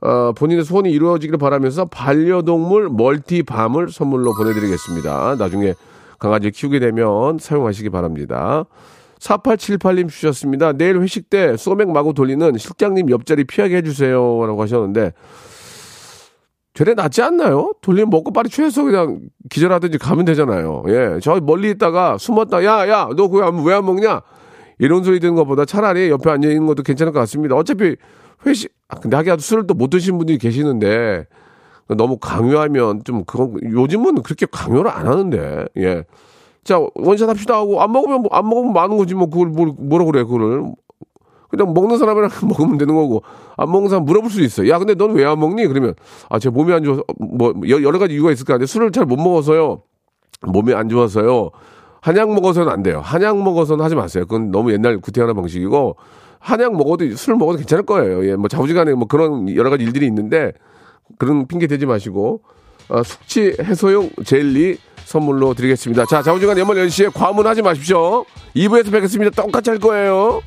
어, 0.00 0.32
본인의 0.32 0.64
소원이 0.64 0.90
이루어지기를 0.90 1.38
바라면서 1.38 1.84
반려동물 1.86 2.88
멀티밤을 2.90 3.90
선물로 3.90 4.32
보내드리겠습니다. 4.36 5.36
나중에 5.38 5.74
강아지 6.18 6.50
키우게 6.50 6.78
되면 6.80 7.38
사용하시기 7.38 7.90
바랍니다. 7.90 8.64
4878님 9.22 10.08
주셨습니다. 10.08 10.72
내일 10.72 11.00
회식 11.00 11.30
때 11.30 11.56
소맥 11.56 11.90
마구 11.90 12.12
돌리는 12.12 12.58
실장님 12.58 13.08
옆자리 13.10 13.44
피하게 13.44 13.76
해주세요. 13.78 14.16
라고 14.46 14.60
하셨는데, 14.62 15.12
되레 16.74 16.94
낫지 16.94 17.22
않나요? 17.22 17.72
돌리면 17.82 18.10
먹고 18.10 18.32
빨리 18.32 18.48
취해서 18.48 18.82
그냥 18.82 19.20
기절하든지 19.50 19.98
가면 19.98 20.24
되잖아요. 20.24 20.82
예. 20.88 21.18
저 21.22 21.38
멀리 21.40 21.70
있다가 21.70 22.16
숨었다. 22.18 22.64
야, 22.64 22.88
야, 22.88 23.08
너 23.16 23.28
그거 23.28 23.46
왜 23.64 23.74
안 23.74 23.84
먹냐? 23.84 24.22
이런 24.78 25.04
소리 25.04 25.20
듣는 25.20 25.34
것보다 25.34 25.64
차라리 25.66 26.08
옆에 26.08 26.30
앉아있는 26.30 26.66
것도 26.66 26.82
괜찮을 26.82 27.12
것 27.12 27.18
같습니다. 27.20 27.54
어차피 27.56 27.94
회식, 28.46 28.72
아, 28.88 28.96
근데 28.96 29.16
하기야 29.16 29.36
술을 29.38 29.66
또 29.66 29.74
못 29.74 29.90
드신 29.90 30.16
분들이 30.18 30.38
계시는데, 30.38 31.26
너무 31.88 32.16
강요하면 32.18 33.02
좀 33.04 33.24
그건, 33.24 33.54
요즘은 33.62 34.22
그렇게 34.22 34.46
강요를 34.50 34.90
안 34.90 35.06
하는데, 35.06 35.66
예. 35.76 36.04
자, 36.64 36.80
원샷 36.94 37.28
합시다 37.28 37.56
하고, 37.56 37.82
안 37.82 37.90
먹으면, 37.92 38.22
뭐, 38.22 38.28
안 38.32 38.48
먹으면 38.48 38.72
많은 38.72 38.96
거지, 38.96 39.14
뭐, 39.14 39.28
그걸, 39.28 39.48
뭘, 39.48 39.72
뭐라 39.76 40.04
그래, 40.04 40.22
그거를. 40.22 40.72
그냥 41.48 41.74
먹는 41.74 41.98
사람이랑 41.98 42.30
먹으면 42.48 42.78
되는 42.78 42.94
거고, 42.94 43.22
안 43.56 43.70
먹는 43.70 43.88
사람 43.90 44.04
물어볼 44.04 44.30
수 44.30 44.40
있어. 44.42 44.68
야, 44.68 44.78
근데 44.78 44.94
넌 44.94 45.14
왜 45.16 45.24
안 45.24 45.38
먹니? 45.38 45.66
그러면, 45.66 45.94
아, 46.28 46.38
제 46.38 46.50
몸이 46.50 46.72
안 46.72 46.84
좋아서, 46.84 47.02
뭐, 47.18 47.52
여러 47.66 47.98
가지 47.98 48.14
이유가 48.14 48.30
있을 48.30 48.44
거 48.46 48.54
아니에요. 48.54 48.66
술을 48.66 48.92
잘 48.92 49.04
못 49.06 49.16
먹어서요. 49.16 49.82
몸이 50.46 50.72
안 50.74 50.88
좋아서요. 50.88 51.50
한약 52.00 52.32
먹어서는 52.32 52.72
안 52.72 52.82
돼요. 52.82 53.00
한약 53.02 53.38
먹어서는 53.42 53.84
하지 53.84 53.94
마세요. 53.94 54.24
그건 54.24 54.50
너무 54.50 54.72
옛날 54.72 54.98
구태하는 54.98 55.34
방식이고, 55.34 55.96
한약 56.38 56.74
먹어도, 56.76 57.10
술 57.16 57.36
먹어도 57.36 57.58
괜찮을 57.58 57.84
거예요. 57.86 58.24
예, 58.28 58.36
뭐, 58.36 58.48
자부지간에 58.48 58.94
뭐 58.94 59.06
그런 59.06 59.54
여러 59.54 59.68
가지 59.68 59.84
일들이 59.84 60.06
있는데, 60.06 60.52
그런 61.18 61.46
핑계 61.46 61.66
대지 61.66 61.86
마시고, 61.86 62.40
어, 62.88 63.02
숙취 63.02 63.54
해소용 63.60 64.10
젤리 64.24 64.78
선물로 65.12 65.52
드리겠습니다. 65.54 66.06
자, 66.06 66.22
자부지간 66.22 66.58
연말 66.58 66.76
10시에 66.78 67.12
과문하지 67.12 67.60
마십시오. 67.62 68.24
2부에서 68.56 68.90
뵙겠습니다. 68.90 69.30
똑같이 69.42 69.70
할 69.70 69.78
거예요. 69.78 70.40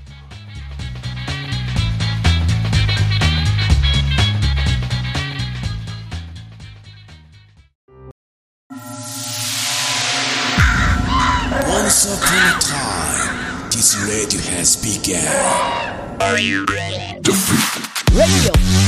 This 13.71 13.95
radio 14.07 14.41
has 14.41 14.75
begun. 14.81 15.21
radio, 16.19 16.65
radio, 16.65 17.33
radio. 18.15 18.84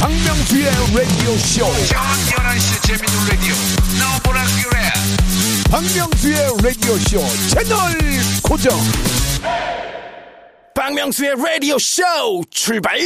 박명수의 0.00 0.64
라디오 0.96 1.36
쇼. 1.36 1.64
저녁 1.86 2.02
11시 2.26 2.82
재밌는 2.86 3.14
라디오 3.30 3.54
너보라 4.00 4.42
그래 4.64 4.76
박명수의 5.70 6.36
라디오 6.62 6.94
쇼 6.96 7.20
채널 7.54 7.78
고정. 8.42 8.76
박명수의 10.74 11.36
라디오 11.36 11.78
쇼 11.78 12.02
출발. 12.50 12.98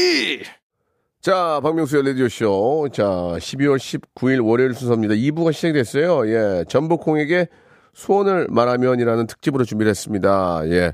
자, 1.20 1.60
박명수의 1.62 2.04
라디오쇼. 2.04 2.88
자, 2.92 3.04
12월 3.04 3.76
19일 3.76 4.44
월요일 4.44 4.74
순서입니다. 4.74 5.14
2부가 5.14 5.52
시작이 5.52 5.72
됐어요. 5.72 6.28
예. 6.28 6.64
전복콩에게 6.68 7.46
소원을 7.94 8.48
말하면이라는 8.50 9.28
특집으로 9.28 9.64
준비를 9.64 9.90
했습니다. 9.90 10.62
예. 10.70 10.92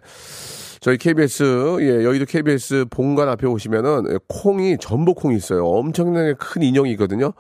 저희 0.81 0.97
KBS, 0.97 1.79
예, 1.81 2.05
여의도 2.05 2.25
KBS 2.27 2.87
본관 2.91 3.29
앞에 3.29 3.47
오시면은 3.47 4.19
콩이, 4.29 4.79
전복콩이 4.79 5.37
있어요. 5.37 5.67
엄청나게 5.67 6.35
큰 6.39 6.63
인형이 6.63 6.91
있거든요. 6.93 7.33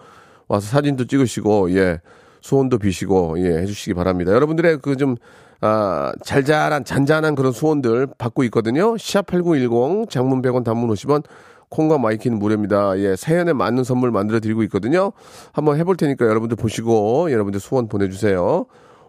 와서 0.48 0.66
사진도 0.66 1.06
찍으시고, 1.06 1.72
예. 1.76 2.00
소원도 2.40 2.78
비시고, 2.78 3.36
예, 3.40 3.58
해 3.58 3.66
주시기 3.66 3.94
바랍니다. 3.94 4.32
여러분들의 4.32 4.78
그 4.78 4.96
좀, 4.96 5.16
아, 5.60 6.12
잘잘한, 6.24 6.84
잔잔한 6.84 7.34
그런 7.34 7.52
소원들 7.52 8.08
받고 8.18 8.44
있거든요. 8.44 8.94
샵8910, 8.94 10.08
장문 10.08 10.42
100원, 10.42 10.64
단문 10.64 10.88
50원, 10.90 11.24
콩과 11.68 11.98
마이키는 11.98 12.38
무료입니다. 12.38 12.98
예, 12.98 13.16
사연에 13.16 13.52
맞는 13.52 13.84
선물 13.84 14.10
만들어 14.10 14.40
드리고 14.40 14.62
있거든요. 14.64 15.12
한번 15.52 15.76
해볼 15.78 15.96
테니까 15.96 16.26
여러분들 16.26 16.56
보시고 16.56 17.30
여러분들 17.30 17.60
소원 17.60 17.88
보내주세요. 17.88 18.66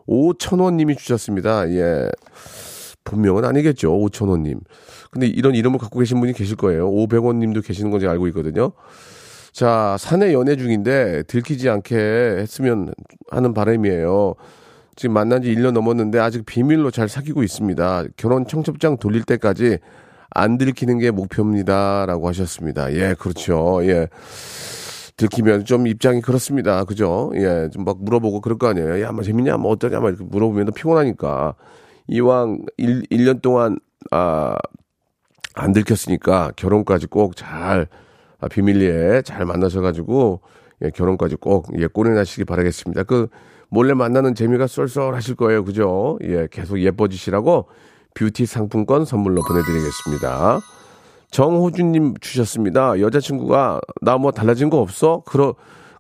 오천원님이 0.07 0.95
주셨습니다. 0.95 1.69
예. 1.69 2.09
본명은 3.03 3.45
아니겠죠. 3.45 3.95
오천원님. 3.97 4.59
근데 5.12 5.27
이런 5.27 5.55
이름을 5.55 5.79
갖고 5.79 5.99
계신 5.99 6.19
분이 6.19 6.33
계실 6.33 6.55
거예요. 6.55 6.89
500원님도 6.91 7.65
계시는 7.65 7.91
건지 7.91 8.07
알고 8.07 8.27
있거든요. 8.27 8.71
자, 9.51 9.97
사내 9.99 10.33
연애 10.33 10.55
중인데 10.55 11.23
들키지 11.23 11.69
않게 11.69 11.95
했으면 11.95 12.93
하는 13.31 13.53
바람이에요. 13.53 14.35
지금 14.95 15.13
만난 15.13 15.41
지 15.41 15.53
1년 15.53 15.71
넘었는데 15.71 16.19
아직 16.19 16.45
비밀로 16.45 16.91
잘 16.91 17.07
사귀고 17.09 17.41
있습니다. 17.43 18.03
결혼 18.17 18.45
청첩장 18.45 18.97
돌릴 18.97 19.23
때까지 19.23 19.79
안 20.31 20.57
들키는 20.57 20.99
게 20.99 21.09
목표입니다. 21.12 22.05
라고 22.05 22.27
하셨습니다. 22.27 22.93
예, 22.93 23.15
그렇죠. 23.17 23.79
예. 23.83 24.07
들키면 25.17 25.65
좀 25.65 25.88
입장이 25.88 26.21
그렇습니다. 26.21 26.83
그죠? 26.85 27.31
예, 27.35 27.69
좀 27.73 27.83
막 27.83 28.01
물어보고 28.03 28.41
그럴 28.41 28.57
거 28.57 28.67
아니에요. 28.67 29.01
야, 29.01 29.12
뭐 29.12 29.23
재밌냐? 29.23 29.57
뭐 29.57 29.71
어떠냐? 29.71 29.99
막 29.99 30.09
이렇게 30.09 30.23
물어보면 30.23 30.67
피곤하니까. 30.73 31.55
이왕 32.09 32.63
1, 32.77 33.03
1년 33.03 33.41
동안, 33.41 33.79
아, 34.11 34.57
안 35.55 35.71
들켰으니까 35.73 36.51
결혼까지 36.55 37.07
꼭 37.07 37.35
잘, 37.35 37.87
아, 38.39 38.47
비밀리에 38.47 39.21
잘 39.23 39.45
만나셔가지고, 39.45 40.41
예, 40.83 40.89
결혼까지 40.91 41.35
꼭, 41.35 41.67
예, 41.77 41.87
꼴이 41.87 42.11
나시기 42.11 42.45
바라겠습니다. 42.45 43.03
그, 43.03 43.27
몰래 43.69 43.93
만나는 43.93 44.33
재미가 44.33 44.65
쏠쏠하실 44.67 45.35
거예요. 45.35 45.63
그죠? 45.63 46.17
예, 46.23 46.47
계속 46.51 46.79
예뻐지시라고 46.81 47.67
뷰티 48.15 48.47
상품권 48.47 49.05
선물로 49.05 49.41
보내드리겠습니다. 49.47 50.59
정호준님 51.31 52.15
주셨습니다. 52.21 52.99
여자친구가 52.99 53.81
나 54.01 54.17
뭐 54.17 54.31
달라진 54.31 54.71
거 54.71 54.79
없어? 54.79 55.21
그러 55.27 55.53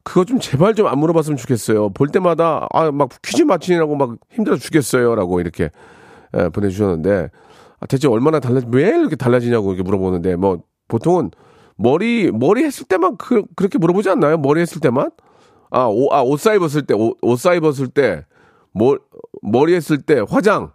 그거 0.03 0.25
좀 0.25 0.39
제발 0.39 0.73
좀 0.73 0.87
안 0.87 0.97
물어봤으면 0.97 1.37
좋겠어요. 1.37 1.89
볼 1.89 2.07
때마다 2.07 2.67
아 2.73 2.89
막 2.91 3.09
퀴즈 3.21 3.43
맞히느라고 3.43 3.95
막 3.95 4.15
힘들어 4.31 4.57
죽겠어요라고 4.57 5.39
이렇게 5.39 5.65
예, 5.65 5.69
보내주셨는데 6.53 7.29
아, 7.79 7.85
대체 7.85 8.07
얼마나 8.07 8.39
달라 8.39 8.61
왜 8.71 8.87
이렇게 8.89 9.15
달라지냐고 9.15 9.69
이렇게 9.71 9.83
물어보는데 9.83 10.35
뭐 10.35 10.61
보통은 10.87 11.31
머리 11.77 12.31
머리 12.31 12.63
했을 12.63 12.85
때만 12.85 13.17
그, 13.17 13.43
그렇게 13.55 13.77
물어보지 13.77 14.09
않나요? 14.09 14.37
머리 14.37 14.61
했을 14.61 14.81
때만 14.81 15.11
아옷 15.71 16.11
아, 16.13 16.21
옷 16.23 16.39
사 16.39 16.53
입었을 16.53 16.83
때옷 16.83 17.17
사 17.39 17.53
입었을 17.53 17.87
때 17.87 18.25
머, 18.73 18.95
머리 19.41 19.73
했을 19.75 19.97
때 20.01 20.21
화장 20.27 20.71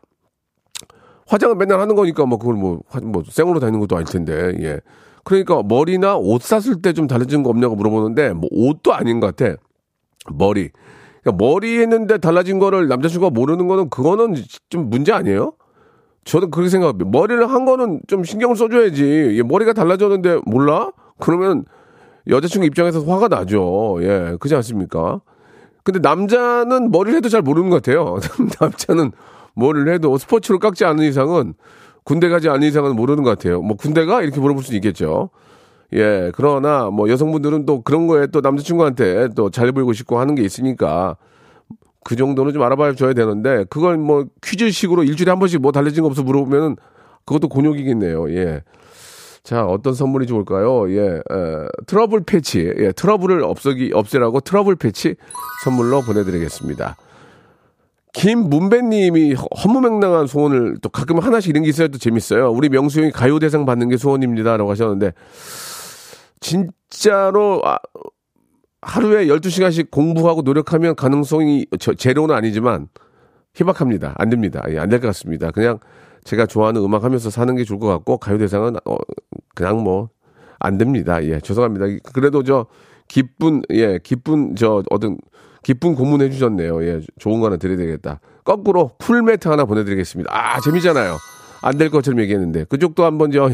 화장을 1.26 1.54
맨날 1.56 1.80
하는 1.80 1.94
거니까 1.94 2.26
뭐 2.26 2.38
그걸 2.38 2.54
뭐, 2.54 2.80
화- 2.88 3.00
뭐 3.00 3.22
생으로 3.28 3.58
다니는 3.60 3.80
것도 3.80 3.96
아닐 3.96 4.06
텐데, 4.06 4.52
예. 4.60 4.80
그러니까 5.24 5.62
머리나 5.62 6.16
옷 6.16 6.42
샀을 6.42 6.82
때 6.82 6.92
좀 6.92 7.06
달라진 7.06 7.42
거 7.42 7.48
없냐고 7.50 7.76
물어보는데, 7.76 8.34
뭐 8.34 8.48
옷도 8.52 8.92
아닌 8.92 9.20
것 9.20 9.34
같아. 9.34 9.56
머리. 10.30 10.70
그러니까 11.24 11.44
머리 11.44 11.78
했는데 11.80 12.18
달라진 12.18 12.58
거를 12.58 12.86
남자친구가 12.86 13.30
모르는 13.30 13.66
거는 13.66 13.88
그거는 13.88 14.36
좀 14.68 14.90
문제 14.90 15.12
아니에요? 15.12 15.54
저는 16.24 16.50
그렇게 16.50 16.68
생각합니다. 16.68 17.10
머리를 17.10 17.50
한 17.50 17.64
거는 17.64 18.00
좀 18.06 18.24
신경을 18.24 18.56
써줘야지. 18.56 19.36
예, 19.38 19.42
머리가 19.42 19.72
달라졌는데 19.72 20.40
몰라? 20.46 20.90
그러면 21.18 21.64
여자친구 22.28 22.66
입장에서 22.66 23.02
화가 23.02 23.28
나죠. 23.28 23.98
예, 24.00 24.36
그렇지 24.38 24.54
않습니까? 24.54 25.20
근데 25.82 25.98
남자는 25.98 26.90
머리를 26.90 27.16
해도 27.16 27.28
잘 27.28 27.42
모르는 27.42 27.70
것 27.70 27.82
같아요. 27.82 28.18
남자는 28.60 29.12
머리를 29.54 29.92
해도 29.92 30.16
스포츠로 30.16 30.58
깎지 30.58 30.84
않는 30.84 31.04
이상은 31.04 31.54
군대 32.04 32.28
가지 32.28 32.48
않는 32.48 32.68
이상은 32.68 32.96
모르는 32.96 33.22
것 33.22 33.30
같아요. 33.30 33.62
뭐 33.62 33.76
군대가 33.76 34.22
이렇게 34.22 34.40
물어볼 34.40 34.62
수 34.62 34.74
있겠죠. 34.74 35.30
예, 35.92 36.32
그러나 36.34 36.90
뭐 36.90 37.08
여성분들은 37.08 37.66
또 37.66 37.82
그런 37.82 38.06
거에 38.06 38.26
또 38.26 38.40
남자친구한테 38.40 39.28
또 39.36 39.50
잘 39.50 39.70
보이고 39.72 39.92
싶고 39.92 40.18
하는 40.18 40.34
게 40.34 40.42
있으니까 40.42 41.16
그 42.04 42.16
정도는 42.16 42.52
좀 42.52 42.62
알아봐 42.62 42.94
줘야 42.94 43.12
되는데 43.12 43.64
그걸 43.70 43.96
뭐 43.96 44.26
퀴즈식으로 44.42 45.04
일주일에 45.04 45.30
한 45.30 45.38
번씩 45.38 45.60
뭐 45.60 45.72
달라진 45.72 46.02
거 46.02 46.08
없어 46.08 46.22
물어보면은 46.22 46.76
그것도 47.24 47.48
곤욕이겠네요. 47.48 48.30
예. 48.32 48.62
자, 49.42 49.64
어떤 49.66 49.92
선물이 49.94 50.26
좋을까요? 50.26 50.90
예, 50.90 51.00
에, 51.16 51.20
트러블 51.86 52.22
패치. 52.24 52.72
예, 52.78 52.92
트러블을 52.92 53.42
없애기, 53.44 53.90
없애라고 53.94 54.40
트러블 54.40 54.74
패치 54.76 55.16
선물로 55.64 56.00
보내드리겠습니다. 56.02 56.96
김문배님이 58.14 59.34
허무맹랑한 59.64 60.26
소원을 60.28 60.76
또 60.80 60.88
가끔 60.88 61.18
하나씩 61.18 61.50
이런 61.50 61.62
게 61.64 61.68
있어야 61.68 61.88
또 61.88 61.98
재밌어요. 61.98 62.50
우리 62.52 62.68
명수 62.68 63.00
형이 63.00 63.10
가요대상 63.10 63.66
받는 63.66 63.88
게 63.88 63.96
소원입니다. 63.96 64.56
라고 64.56 64.70
하셨는데, 64.70 65.12
진짜로, 66.44 67.62
아, 67.64 67.78
하루에 68.82 69.26
12시간씩 69.26 69.90
공부하고 69.90 70.42
노력하면 70.42 70.94
가능성이 70.94 71.66
저, 71.80 71.94
제로는 71.94 72.34
아니지만, 72.34 72.88
희박합니다. 73.54 74.14
안 74.18 74.30
됩니다. 74.30 74.62
예, 74.68 74.78
안될 74.78 75.00
것 75.00 75.06
같습니다. 75.08 75.50
그냥 75.50 75.78
제가 76.24 76.46
좋아하는 76.46 76.82
음악 76.82 77.04
하면서 77.04 77.30
사는 77.30 77.54
게 77.56 77.64
좋을 77.64 77.78
것 77.78 77.86
같고 77.86 78.18
가요 78.18 78.36
대상은 78.38 78.76
어, 78.84 78.96
그냥 79.54 79.82
뭐 79.82 80.14
안 80.64 80.78
됩니다. 80.78 81.22
예, 81.24 81.40
죄송합니다. 81.40 81.86
그래도 82.12 82.42
저 82.42 82.66
기쁜 83.06 83.62
예 83.70 83.98
기쁜 84.02 84.56
저 84.56 84.82
어떤 84.90 85.18
기쁜 85.62 85.94
고문 85.94 86.22
해 86.22 86.30
주셨네요. 86.30 86.82
예, 86.84 87.00
좋은 87.18 87.40
거 87.40 87.46
하나 87.46 87.56
드려야 87.56 87.76
되겠다. 87.76 88.20
거꾸로 88.44 88.92
풀매트 88.98 89.48
하나 89.48 89.66
보내드리겠습니다. 89.66 90.30
아 90.34 90.60
재미잖아요. 90.60 91.16
안 91.66 91.78
될 91.78 91.88
것처럼 91.88 92.20
얘기했는데 92.20 92.64
그쪽도 92.64 93.04
한번 93.04 93.30
저 93.30 93.50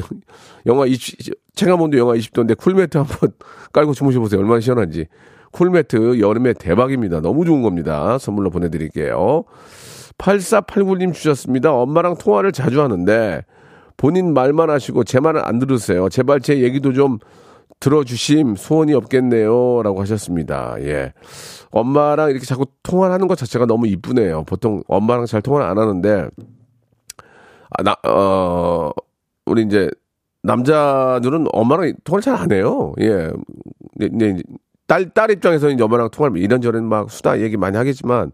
영하 0.67 0.85
20 0.87 1.55
체감온도 1.55 1.97
영하 1.97 2.15
20도인데 2.15 2.59
쿨매트 2.59 2.99
한번 2.99 3.31
깔고 3.73 3.93
주무셔 3.95 4.19
보세요. 4.19 4.41
얼마나 4.41 4.61
시원한지. 4.61 5.07
쿨매트 5.53 6.19
여름에 6.21 6.55
대박입니다. 6.55 7.21
너무 7.21 7.45
좋은 7.45 7.63
겁니다. 7.63 8.19
선물로 8.19 8.51
보내 8.51 8.69
드릴게요. 8.69 9.45
8489님 10.19 11.15
주셨습니다. 11.15 11.73
엄마랑 11.73 12.17
통화를 12.19 12.53
자주 12.53 12.83
하는데 12.83 13.45
본인 13.97 14.35
말만 14.35 14.71
하시고 14.71 15.05
제 15.05 15.21
말은 15.21 15.43
안 15.45 15.59
들으세요. 15.59 16.09
제발 16.09 16.41
제 16.41 16.61
얘기도 16.61 16.93
좀 16.93 17.19
들어주심 17.79 18.57
소원이 18.57 18.93
없겠네요. 18.95 19.83
라고 19.83 20.01
하셨습니다. 20.01 20.77
예. 20.81 21.13
엄마랑 21.71 22.31
이렇게 22.31 22.45
자꾸 22.45 22.67
통화를 22.83 23.15
하는 23.15 23.29
것 23.29 23.39
자체가 23.39 23.67
너무 23.67 23.87
이쁘네요. 23.87 24.45
보통 24.45 24.83
엄마랑 24.89 25.27
잘 25.27 25.41
통화를 25.41 25.67
안 25.67 25.79
하는데, 25.79 26.29
아, 27.79 27.83
나, 27.83 27.97
어, 28.09 28.91
우리 29.47 29.63
이제 29.63 29.89
남자들은 30.43 31.47
엄마랑 31.53 31.93
통화를 32.05 32.23
잘 32.23 32.35
안 32.37 32.53
해요. 32.53 32.93
예. 33.01 33.31
네, 33.97 34.09
네, 34.13 34.37
딸, 34.87 35.11
딸 35.11 35.31
입장에서는 35.31 35.75
이제 35.75 35.85
엄마랑 35.85 36.11
통화를 36.11 36.39
이런저런 36.39 36.85
막 36.89 37.11
수다 37.11 37.41
얘기 37.41 37.57
많이 37.57 37.77
하겠지만, 37.77 38.33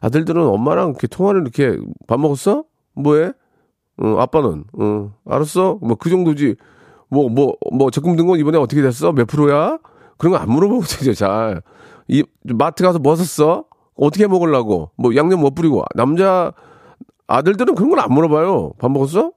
아들들은 0.00 0.42
엄마랑 0.46 0.90
이렇게 0.90 1.06
통화를 1.06 1.42
이렇게 1.42 1.78
밥 2.06 2.20
먹었어? 2.20 2.64
뭐해? 2.94 3.32
응, 4.02 4.20
아빠는, 4.20 4.64
응, 4.80 5.12
알았어? 5.26 5.78
뭐 5.82 5.96
그 5.96 6.10
정도지. 6.10 6.56
뭐, 7.10 7.28
뭐, 7.30 7.54
뭐, 7.72 7.90
적금 7.90 8.16
든건 8.16 8.38
이번에 8.38 8.58
어떻게 8.58 8.82
됐어? 8.82 9.12
몇 9.12 9.26
프로야? 9.26 9.78
그런 10.18 10.32
거 10.32 10.38
안 10.38 10.50
물어보거든요, 10.50 11.12
잘. 11.14 11.62
이, 12.08 12.24
마트 12.44 12.82
가서 12.84 12.98
뭐 12.98 13.16
샀어? 13.16 13.64
어떻게 13.96 14.26
먹으려고? 14.26 14.90
뭐, 14.96 15.16
양념 15.16 15.40
못 15.40 15.54
뿌리고. 15.54 15.84
남자, 15.94 16.52
아들들은 17.28 17.74
그런 17.76 17.90
걸안 17.90 18.12
물어봐요. 18.12 18.72
밥 18.78 18.90
먹었어? 18.90 19.32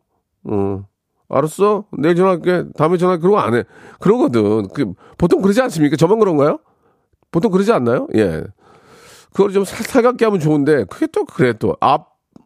응. 0.50 0.86
알았어? 1.30 1.86
내일 1.98 2.16
전화할게. 2.16 2.66
다음에 2.76 2.98
전화할게. 2.98 3.22
그런 3.22 3.36
거 3.36 3.42
안 3.42 3.54
해. 3.54 3.64
그러거든. 4.00 4.68
그, 4.74 4.94
보통 5.18 5.42
그러지 5.42 5.62
않습니까? 5.62 5.96
저만 5.96 6.20
그런가요? 6.20 6.60
보통 7.32 7.52
그러지 7.52 7.72
않나요? 7.72 8.08
예. 8.16 8.44
그걸 9.34 9.54
좀 9.54 9.64
살, 9.64 9.86
살갑게 9.86 10.26
하면 10.26 10.40
좋은데, 10.42 10.84
그게 10.86 11.08
또 11.08 11.24
그래, 11.24 11.54
또. 11.54 11.78
아, 11.80 12.00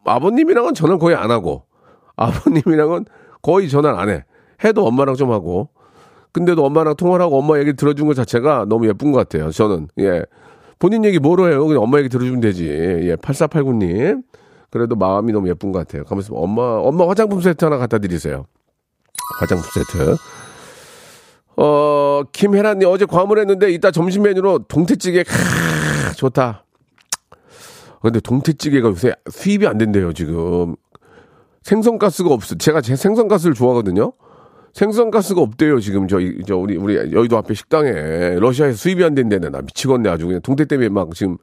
아버님이랑은 0.06 0.76
전화를 0.76 1.00
거의 1.00 1.16
안 1.16 1.32
하고, 1.32 1.64
아버님이랑은 2.16 3.06
거의 3.42 3.70
전화를 3.70 3.98
안 4.00 4.10
해. 4.10 4.24
해도 4.64 4.86
엄마랑 4.86 5.16
좀 5.16 5.32
하고. 5.32 5.70
근데도 6.32 6.64
엄마랑 6.66 6.96
통화를 6.96 7.26
하고 7.26 7.40
엄마 7.40 7.58
얘기 7.60 7.74
들어준 7.74 8.06
것 8.08 8.14
자체가 8.14 8.66
너무 8.68 8.88
예쁜 8.88 9.12
것 9.12 9.18
같아요. 9.18 9.50
저는. 9.52 9.88
예. 10.00 10.24
본인 10.78 11.06
얘기 11.06 11.18
뭐로 11.18 11.50
해요? 11.50 11.66
그냥 11.66 11.82
엄마 11.82 11.98
얘기 12.00 12.10
들어주면 12.10 12.42
되지. 12.42 12.68
예. 12.68 13.16
8489님. 13.16 14.22
그래도 14.70 14.96
마음이 14.96 15.32
너무 15.32 15.48
예쁜 15.50 15.72
것 15.72 15.80
같아요. 15.80 16.04
가면서 16.04 16.34
엄마, 16.34 16.62
엄마 16.62 17.08
화장품 17.08 17.42
세트 17.42 17.64
하나 17.66 17.78
갖다 17.78 17.98
드리세요. 17.98 18.46
화장품 19.40 19.66
세트. 19.74 20.16
어, 21.58 22.24
김혜란님 22.32 22.88
어제 22.90 23.06
과물했는데 23.06 23.72
이따 23.72 23.92
점심 23.92 24.24
메뉴로 24.24 24.66
동태찌개, 24.68 25.24
캬, 25.24 26.18
좋다. 26.18 26.66
근데 28.02 28.20
동태찌개가 28.20 28.90
요새 28.90 29.16
수입이 29.30 29.66
안 29.66 29.78
된대요, 29.78 30.14
지금. 30.14 30.76
생선가스가 31.64 32.30
없어. 32.30 32.56
제가 32.56 32.82
제 32.82 32.96
생선가스를 32.96 33.56
좋아하거든요. 33.56 34.14
생선가스가 34.74 35.42
없대요, 35.42 35.80
지금 35.80 36.08
저, 36.08 36.18
저, 36.46 36.58
우리, 36.58 36.76
우리 36.78 36.96
여의도 37.14 37.38
앞에 37.38 37.54
식당에. 37.54 38.38
러시아에서 38.40 38.78
수입이 38.78 39.04
안 39.04 39.16
된대네. 39.16 39.50
나 39.50 39.62
미치겠네, 39.62 40.10
아주. 40.10 40.28
그냥 40.28 40.42
동태 40.42 40.66
때문에 40.66 40.90
막 40.90 41.16
지금, 41.16 41.38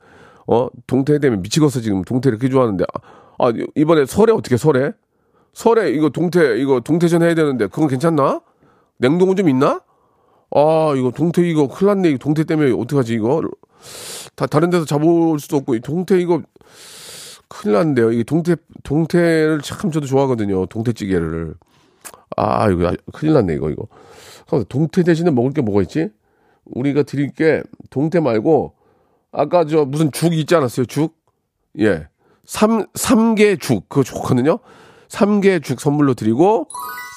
어? 0.46 0.68
동태 0.86 1.18
때문에 1.18 1.40
미치겠어, 1.42 1.80
지금. 1.80 2.02
동태 2.02 2.28
이렇게 2.30 2.48
좋아하는데. 2.48 2.84
아, 3.38 3.46
아, 3.46 3.52
이번에 3.74 4.06
설에 4.06 4.32
어떻게 4.32 4.56
설에? 4.56 4.92
설에 5.52 5.90
이거 5.90 6.08
동태, 6.10 6.58
이거 6.58 6.80
동태전 6.80 7.22
해야 7.22 7.34
되는데, 7.34 7.66
그건 7.66 7.88
괜찮나? 7.88 8.40
냉동은 8.98 9.36
좀 9.36 9.48
있나? 9.48 9.80
아, 10.54 10.94
이거 10.96 11.10
동태 11.10 11.42
이거 11.48 11.68
큰일 11.68 11.88
났네. 11.94 12.08
이거 12.10 12.18
동태 12.18 12.44
때문에 12.44 12.72
어떡하지, 12.72 13.14
이거? 13.14 13.42
다 14.34 14.46
다른 14.46 14.70
데서 14.70 14.84
잡을 14.84 15.38
수도 15.38 15.56
없고, 15.58 15.74
이 15.74 15.80
동태 15.80 16.20
이거 16.20 16.42
큰일 17.48 17.74
났는데요. 17.74 18.12
이게 18.12 18.22
동태, 18.22 18.56
동태를 18.82 19.60
참 19.62 19.90
저도 19.90 20.06
좋아하거든요. 20.06 20.66
동태찌개를. 20.66 21.54
아, 22.36 22.70
이거 22.70 22.88
아, 22.88 22.92
큰일 23.12 23.34
났네, 23.34 23.54
이거, 23.54 23.70
이거. 23.70 23.86
동태 24.68 25.02
대신에 25.02 25.30
먹을 25.30 25.52
게 25.52 25.62
뭐가 25.62 25.82
있지? 25.82 26.10
우리가 26.64 27.02
드릴 27.02 27.30
게 27.30 27.62
동태 27.90 28.20
말고, 28.20 28.74
아까 29.32 29.64
저 29.64 29.84
무슨 29.84 30.12
죽 30.12 30.34
있지 30.34 30.54
않았어요? 30.54 30.86
죽? 30.86 31.16
예. 31.80 32.06
삼, 32.44 32.86
삼계 32.94 33.56
죽. 33.56 33.88
그거 33.88 34.02
좋거든요? 34.02 34.58
삼계 35.08 35.60
죽 35.60 35.80
선물로 35.80 36.14
드리고, 36.14 36.68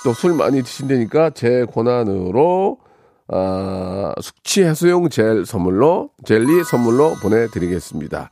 또 0.04 0.14
술 0.14 0.34
많이 0.34 0.62
드신다니까 0.62 1.32
제 1.32 1.66
권한으로, 1.66 2.80
아, 3.28 4.14
숙취 4.22 4.64
해소용 4.64 5.10
젤 5.10 5.46
선물로, 5.46 6.12
젤리 6.26 6.64
선물로 6.64 7.16
보내드리겠습니다. 7.22 8.30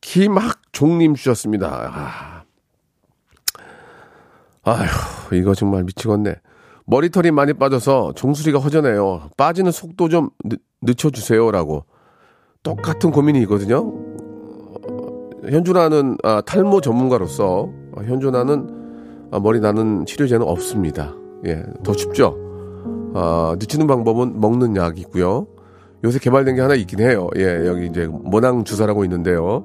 김학종님 0.00 1.14
주셨습니다. 1.14 1.68
아. 1.94 2.42
아휴, 4.64 5.34
이거 5.36 5.54
정말 5.54 5.84
미치겠네. 5.84 6.34
머리털이 6.86 7.30
많이 7.30 7.52
빠져서 7.52 8.14
종소리가 8.16 8.58
허전해요. 8.58 9.30
빠지는 9.36 9.70
속도 9.72 10.08
좀 10.08 10.30
늦, 10.44 10.58
늦춰주세요라고. 10.82 11.84
똑같은 12.62 13.10
고민이 13.10 13.40
있거든요. 13.42 13.92
현준아는 15.48 16.18
아, 16.22 16.40
탈모 16.40 16.80
전문가로서 16.80 17.70
아, 17.96 18.02
현준아는 18.02 19.28
아, 19.30 19.40
머리 19.40 19.60
나는 19.60 20.04
치료제는 20.06 20.46
없습니다. 20.46 21.14
예, 21.46 21.62
더 21.84 21.92
쉽죠. 21.92 22.36
아, 23.14 23.56
늦추는 23.58 23.86
방법은 23.86 24.40
먹는 24.40 24.76
약이 24.76 25.00
있고요. 25.02 25.46
요새 26.04 26.18
개발된 26.18 26.54
게 26.56 26.60
하나 26.60 26.74
있긴 26.74 27.00
해요. 27.00 27.28
예, 27.36 27.66
여기 27.66 27.86
이제 27.86 28.06
모낭 28.06 28.64
주사라고 28.64 29.04
있는데요. 29.04 29.64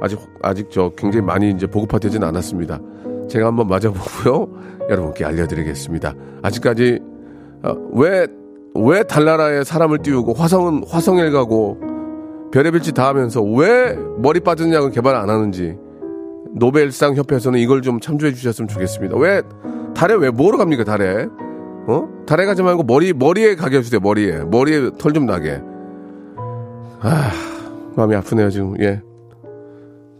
아직 0.00 0.18
아직 0.42 0.70
저 0.70 0.90
굉장히 0.96 1.24
많이 1.24 1.50
이제 1.50 1.66
보급화되지는 1.66 2.26
않았습니다. 2.26 2.80
제가 3.28 3.46
한번 3.46 3.68
맞아보고요. 3.68 4.48
여러분께 4.90 5.24
알려드리겠습니다. 5.24 6.14
아직까지 6.42 7.00
왜왜 7.92 8.26
왜 8.74 9.02
달나라에 9.04 9.64
사람을 9.64 9.98
띄우고 9.98 10.34
화성은 10.34 10.84
화성에 10.88 11.30
가고 11.30 11.91
별의별 12.52 12.82
짓 12.82 12.92
다 12.94 13.08
하면서 13.08 13.42
왜 13.42 13.96
머리 14.18 14.40
빠지는 14.40 14.72
약을 14.74 14.90
개발 14.90 15.14
안 15.16 15.30
하는지 15.30 15.76
노벨상 16.54 17.14
협회에서는 17.16 17.58
이걸 17.58 17.80
좀 17.82 17.98
참조해 17.98 18.34
주셨으면 18.34 18.68
좋겠습니다. 18.68 19.16
왜 19.16 19.42
달에 19.94 20.14
왜 20.14 20.30
뭐로 20.30 20.58
갑니까 20.58 20.84
달에? 20.84 21.26
어? 21.88 22.08
달에 22.26 22.44
가지 22.44 22.62
말고 22.62 22.82
머리 22.82 23.12
머리에 23.14 23.54
가게 23.56 23.78
해주세요. 23.78 24.00
머리에 24.00 24.44
머리에 24.44 24.90
털 24.98 25.12
좀 25.14 25.24
나게. 25.26 25.60
아 27.00 27.30
마음이 27.96 28.14
아프네요 28.16 28.50
지금. 28.50 28.74
예. 28.80 29.00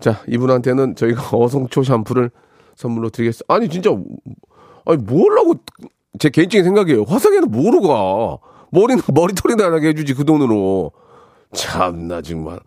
자 0.01 0.21
이분한테는 0.27 0.97
저희가 0.97 1.37
어성초 1.37 1.83
샴푸를 1.83 2.31
선물로 2.77 3.11
드리겠습니다. 3.11 3.55
아니 3.55 3.69
진짜 3.69 3.91
아니 4.87 4.97
뭐라고 5.03 5.55
제 6.19 6.31
개인적인 6.31 6.65
생각이에요. 6.65 7.03
화성에는 7.03 7.51
뭐로 7.51 7.81
가? 7.83 8.39
머리는 8.71 9.03
머리털이나 9.13 9.69
나게 9.69 9.89
해주지 9.89 10.15
그 10.15 10.25
돈으로. 10.25 10.93
참나 11.55 12.23
정말. 12.23 12.59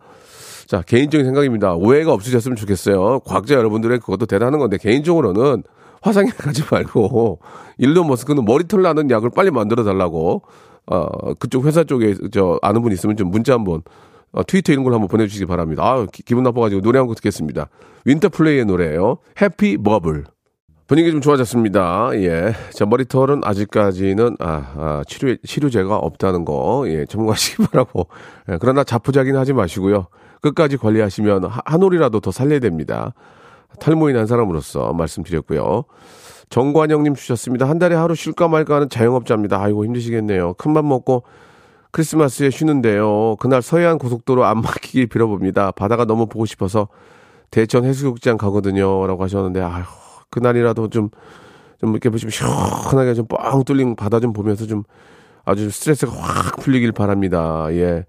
자 0.66 0.82
개인적인 0.82 1.24
생각입니다. 1.26 1.74
오해가 1.74 2.12
없으셨으면 2.12 2.56
좋겠어요. 2.56 3.20
과학자 3.20 3.54
여러분들의 3.54 4.00
그것도 4.00 4.26
대단한 4.26 4.58
건데 4.58 4.78
개인적으로는 4.78 5.62
화상에 6.02 6.30
가지 6.36 6.62
말고 6.70 7.38
일론 7.78 8.08
머스크는 8.08 8.44
머리털 8.44 8.82
나는 8.82 9.10
약을 9.10 9.30
빨리 9.30 9.50
만들어 9.50 9.84
달라고 9.84 10.42
어 10.86 11.34
그쪽 11.34 11.66
회사 11.66 11.84
쪽에 11.84 12.14
저 12.32 12.58
아는 12.62 12.82
분 12.82 12.92
있으면 12.92 13.16
좀 13.16 13.30
문자 13.30 13.54
한번 13.54 13.82
어, 14.32 14.42
트위터 14.44 14.72
이런 14.72 14.84
걸 14.84 14.92
한번 14.92 15.08
보내주시기 15.08 15.46
바랍니다. 15.46 15.82
아 15.84 16.06
기, 16.12 16.34
분 16.34 16.42
나빠가지고 16.44 16.80
노래 16.82 16.98
한 16.98 17.06
곡 17.06 17.14
듣겠습니다. 17.16 17.68
윈터 18.04 18.28
플레이의 18.30 18.64
노래예요. 18.66 19.18
Happy 19.40 19.78
Bubble. 19.78 20.24
분위기 20.86 21.10
좀 21.10 21.20
좋아졌습니다. 21.20 22.10
예. 22.14 22.52
자, 22.70 22.86
머리털은 22.86 23.40
아직까지는, 23.44 24.36
아, 24.38 24.46
아, 24.76 25.02
치료, 25.08 25.34
치료제가 25.44 25.96
없다는 25.96 26.44
거, 26.44 26.84
예, 26.86 27.04
참고하시기 27.06 27.66
바라고. 27.66 28.06
예, 28.50 28.58
그러나 28.60 28.84
자포자기는 28.84 29.38
하지 29.38 29.52
마시고요. 29.52 30.06
끝까지 30.42 30.76
관리하시면 30.76 31.44
한 31.64 31.82
올이라도 31.82 32.20
더 32.20 32.30
살려야 32.30 32.60
됩니다. 32.60 33.14
탈모인 33.80 34.16
한 34.16 34.26
사람으로서 34.26 34.92
말씀드렸고요. 34.92 35.84
정관영님 36.50 37.16
주셨습니다. 37.16 37.68
한 37.68 37.80
달에 37.80 37.96
하루 37.96 38.14
쉴까 38.14 38.46
말까 38.46 38.76
하는 38.76 38.88
자영업자입니다. 38.88 39.60
아이고, 39.60 39.84
힘드시겠네요. 39.84 40.54
큰맘 40.54 40.86
먹고 40.88 41.24
크리스마스에 41.90 42.50
쉬는데요. 42.50 43.34
그날 43.40 43.60
서해안 43.60 43.98
고속도로 43.98 44.44
안 44.44 44.60
막히길 44.62 45.08
빌어봅니다. 45.08 45.72
바다가 45.72 46.04
너무 46.04 46.26
보고 46.26 46.46
싶어서 46.46 46.86
대천 47.50 47.84
해수욕장 47.84 48.36
가거든요. 48.36 49.04
라고 49.08 49.24
하셨는데, 49.24 49.60
아휴, 49.62 49.84
그날이라도 50.30 50.88
좀, 50.90 51.10
좀 51.80 51.90
이렇게 51.92 52.10
좀 52.16 52.30
시원하게 52.30 53.14
좀 53.14 53.26
뻥 53.28 53.64
뚫린 53.64 53.96
바다 53.96 54.20
좀 54.20 54.32
보면서 54.32 54.66
좀 54.66 54.84
아주 55.44 55.70
스트레스가 55.70 56.12
확 56.12 56.56
풀리길 56.60 56.92
바랍니다. 56.92 57.68
예. 57.70 58.04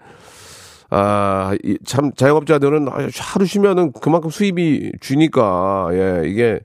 아, 0.89 1.55
이, 1.63 1.77
참, 1.85 2.13
자영업자들은 2.13 2.87
하루 3.19 3.45
쉬면은 3.45 3.91
그만큼 3.91 4.29
수입이 4.29 4.93
주니까, 5.01 5.89
예, 5.91 6.23
이게, 6.25 6.59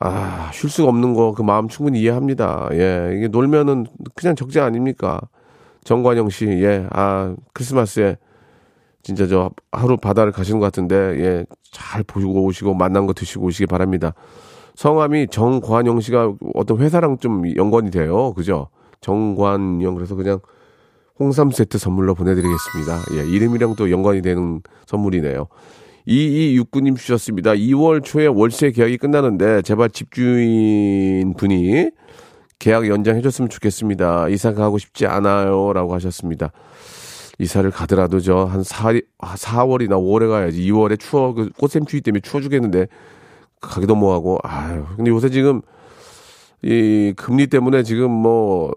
아, 0.00 0.50
쉴 0.52 0.68
수가 0.68 0.88
없는 0.88 1.14
거 1.14 1.32
그 1.32 1.42
마음 1.42 1.68
충분히 1.68 2.00
이해합니다. 2.00 2.68
예, 2.72 3.12
이게 3.16 3.28
놀면은 3.28 3.86
그냥 4.14 4.34
적재 4.34 4.60
아닙니까? 4.60 5.20
정관영 5.84 6.30
씨, 6.30 6.46
예, 6.46 6.86
아, 6.90 7.34
크리스마스에 7.54 8.16
진짜 9.06 9.28
저 9.28 9.52
하루 9.70 9.96
바다를 9.96 10.32
가시는 10.32 10.58
것 10.58 10.66
같은데, 10.66 10.96
예, 10.96 11.46
잘 11.70 12.02
보시고 12.02 12.42
오시고 12.42 12.74
만난 12.74 13.06
거 13.06 13.12
드시고 13.12 13.46
오시기 13.46 13.66
바랍니다. 13.66 14.14
성함이 14.74 15.28
정관영 15.28 16.00
씨가 16.00 16.34
어떤 16.54 16.78
회사랑 16.78 17.18
좀 17.18 17.44
연관이 17.54 17.92
돼요. 17.92 18.32
그죠? 18.34 18.68
정관영. 19.02 19.94
그래서 19.94 20.16
그냥 20.16 20.40
홍삼 21.20 21.52
세트 21.52 21.78
선물로 21.78 22.16
보내드리겠습니다. 22.16 22.98
예, 23.14 23.30
이름이랑 23.30 23.76
또 23.76 23.92
연관이 23.92 24.22
되는 24.22 24.60
선물이네요. 24.86 25.46
2269님 26.08 26.96
주셨습니다. 26.96 27.52
2월 27.52 28.02
초에 28.02 28.26
월세 28.26 28.72
계약이 28.72 28.98
끝나는데 28.98 29.62
제발 29.62 29.88
집주인 29.88 31.34
분이 31.34 31.90
계약 32.58 32.88
연장해줬으면 32.88 33.50
좋겠습니다. 33.50 34.30
이사 34.30 34.52
가고 34.52 34.78
싶지 34.78 35.06
않아요. 35.06 35.72
라고 35.72 35.94
하셨습니다. 35.94 36.50
이사를 37.38 37.70
가더라도 37.70 38.20
저 38.20 38.46
한 38.46 38.62
4, 38.62 38.92
4월이나 39.20 39.90
5월에 39.92 40.28
가야지. 40.28 40.62
2월에 40.70 40.98
추워, 40.98 41.34
그 41.34 41.50
꽃샘추위 41.58 42.00
때문에 42.02 42.20
추워 42.20 42.40
죽겠는데 42.40 42.86
가기도 43.60 43.94
뭐하고, 43.94 44.38
아유. 44.42 44.84
근데 44.96 45.10
요새 45.10 45.28
지금 45.30 45.60
이 46.62 47.12
금리 47.16 47.46
때문에 47.46 47.82
지금 47.82 48.10
뭐 48.10 48.72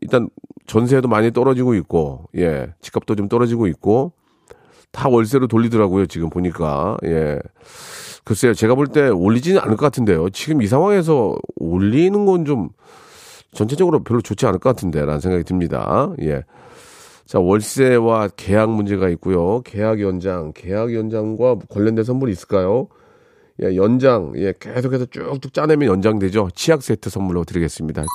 일단 0.00 0.28
전세도 0.66 1.08
많이 1.08 1.32
떨어지고 1.32 1.74
있고, 1.74 2.28
예. 2.36 2.72
집값도 2.80 3.16
좀 3.16 3.28
떨어지고 3.28 3.66
있고, 3.68 4.12
다 4.92 5.08
월세로 5.08 5.46
돌리더라고요, 5.48 6.06
지금 6.06 6.30
보니까. 6.30 6.96
예. 7.04 7.38
글쎄요, 8.24 8.54
제가 8.54 8.74
볼 8.76 8.86
때 8.88 9.08
올리지는 9.08 9.60
않을 9.60 9.76
것 9.76 9.86
같은데요. 9.86 10.30
지금 10.30 10.62
이 10.62 10.66
상황에서 10.66 11.36
올리는 11.56 12.24
건 12.26 12.44
좀 12.44 12.68
전체적으로 13.52 14.02
별로 14.02 14.20
좋지 14.20 14.46
않을 14.46 14.58
것 14.60 14.70
같은데, 14.70 15.00
라는 15.04 15.20
생각이 15.20 15.44
듭니다. 15.44 16.12
예. 16.22 16.44
자, 17.32 17.40
월세와 17.40 18.28
계약 18.36 18.68
문제가 18.72 19.08
있고요. 19.08 19.62
계약 19.62 20.02
연장, 20.02 20.52
계약 20.54 20.92
연장과 20.92 21.60
관련된 21.70 22.04
선물이 22.04 22.30
있을까요? 22.30 22.88
예, 23.62 23.74
연장, 23.74 24.34
예, 24.36 24.52
계속해서 24.60 25.06
쭉쭉 25.06 25.54
짜내면 25.54 25.88
연장되죠. 25.88 26.50
치약 26.54 26.82
세트 26.82 27.08
선물로 27.08 27.44
드리겠습니다. 27.44 28.02
자, 28.02 28.06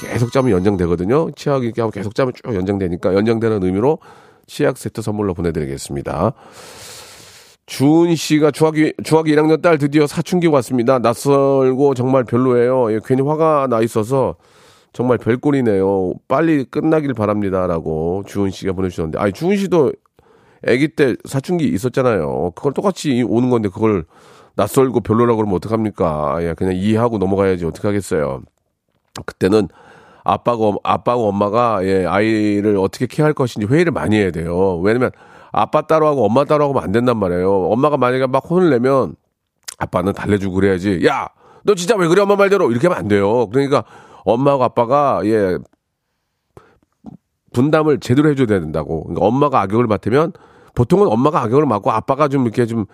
계속 0.00 0.32
짜면 0.32 0.52
연장되거든요. 0.52 1.32
치약 1.32 1.62
이렇게 1.64 1.82
하면 1.82 1.92
계속 1.92 2.14
짜면 2.14 2.32
쭉 2.32 2.54
연장되니까 2.54 3.12
연장되는 3.12 3.62
의미로 3.64 3.98
치약 4.46 4.78
세트 4.78 5.02
선물로 5.02 5.34
보내드리겠습니다. 5.34 6.32
주은 7.66 8.14
씨가 8.14 8.50
중학교, 8.52 8.90
중학교 9.04 9.28
1학년 9.28 9.60
딸 9.60 9.76
드디어 9.76 10.06
사춘기 10.06 10.46
왔습니다. 10.46 10.98
낯설고 11.00 11.92
정말 11.92 12.24
별로예요. 12.24 12.94
예, 12.94 13.00
괜히 13.04 13.20
화가 13.20 13.66
나 13.68 13.82
있어서 13.82 14.36
정말 14.98 15.16
별꼴이네요. 15.16 16.14
빨리 16.26 16.64
끝나길 16.64 17.14
바랍니다라고 17.14 18.24
주은 18.26 18.50
씨가 18.50 18.72
보내주셨는데, 18.72 19.16
아니 19.20 19.32
주은 19.32 19.56
씨도 19.56 19.92
아기 20.66 20.88
때 20.88 21.14
사춘기 21.24 21.68
있었잖아요. 21.68 22.50
그걸 22.56 22.72
똑같이 22.72 23.22
오는 23.22 23.48
건데 23.48 23.68
그걸 23.68 24.06
낯설고 24.56 24.98
별로라고 25.02 25.36
그러면 25.36 25.54
어떡합니까? 25.54 26.38
예, 26.40 26.54
그냥 26.54 26.74
이해하고 26.74 27.18
넘어가야지 27.18 27.64
어떡하겠어요. 27.64 28.42
그때는 29.24 29.68
아빠가 30.24 30.72
아빠가 30.82 31.22
엄마가 31.22 31.78
예, 31.84 32.04
아이를 32.04 32.76
어떻게 32.76 33.06
케어할 33.06 33.34
것인지 33.34 33.72
회의를 33.72 33.92
많이 33.92 34.16
해야 34.16 34.32
돼요. 34.32 34.80
왜냐면 34.80 35.12
아빠 35.52 35.82
따로 35.82 36.08
하고 36.08 36.24
엄마 36.24 36.44
따로 36.44 36.70
하면 36.70 36.82
안 36.82 36.90
된단 36.90 37.18
말이에요. 37.18 37.68
엄마가 37.68 37.98
만약에 37.98 38.26
막 38.26 38.42
혼을 38.50 38.70
내면 38.70 39.14
아빠는 39.78 40.12
달래주고 40.12 40.56
그래야지. 40.56 41.06
야, 41.06 41.28
너 41.62 41.76
진짜 41.76 41.94
왜 41.94 42.08
그래 42.08 42.22
엄마 42.22 42.34
말대로 42.34 42.72
이렇게 42.72 42.88
하면 42.88 42.98
안 42.98 43.06
돼요. 43.06 43.46
그러니까 43.46 43.84
엄마하고 44.24 44.64
아빠가 44.64 45.20
예 45.24 45.58
분담을 47.52 48.00
제대로 48.00 48.30
해줘야 48.30 48.46
된다고. 48.46 49.04
그러니까 49.04 49.26
엄마가 49.26 49.60
악역을 49.62 49.86
맡으면 49.86 50.32
보통은 50.74 51.08
엄마가 51.08 51.42
악역을 51.42 51.66
맡고 51.66 51.90
아빠가 51.90 52.28
좀 52.28 52.42
이렇게 52.42 52.66
좀 52.66 52.86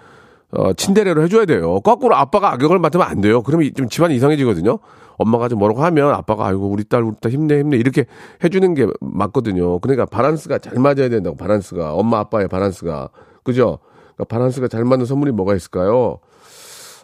어, 0.53 0.73
친데레로 0.73 1.23
해줘야 1.23 1.45
돼요. 1.45 1.81
거꾸로 1.81 2.15
아빠가 2.15 2.53
악역을 2.53 2.79
맡으면 2.79 3.07
안 3.07 3.21
돼요. 3.21 3.43
그러면 3.43 3.71
좀 3.75 3.89
집안이 3.89 4.15
이상해지거든요. 4.17 4.79
엄마가 5.17 5.49
좀 5.49 5.59
뭐라고 5.59 5.83
하면 5.83 6.11
아빠가 6.15 6.47
아이고 6.47 6.69
우리 6.69 6.85
딸 6.85 7.03
우리 7.03 7.15
딸 7.21 7.33
힘내 7.33 7.59
힘내 7.59 7.77
이렇게 7.77 8.07
해주는 8.43 8.75
게 8.75 8.87
맞거든요. 9.01 9.79
그러니까 9.81 10.07
바란스가 10.07 10.59
잘 10.59 10.79
맞아야 10.79 11.09
된다고 11.09 11.37
바란스가 11.37 11.95
엄마 11.95 12.19
아빠의 12.21 12.49
바란스가 12.49 13.11
그죠? 13.43 13.79
그러니까 14.15 14.25
바란스가 14.25 14.69
잘 14.69 14.85
맞는 14.85 15.07
선물이 15.07 15.33
뭐가 15.33 15.55
있을까요? 15.55 16.19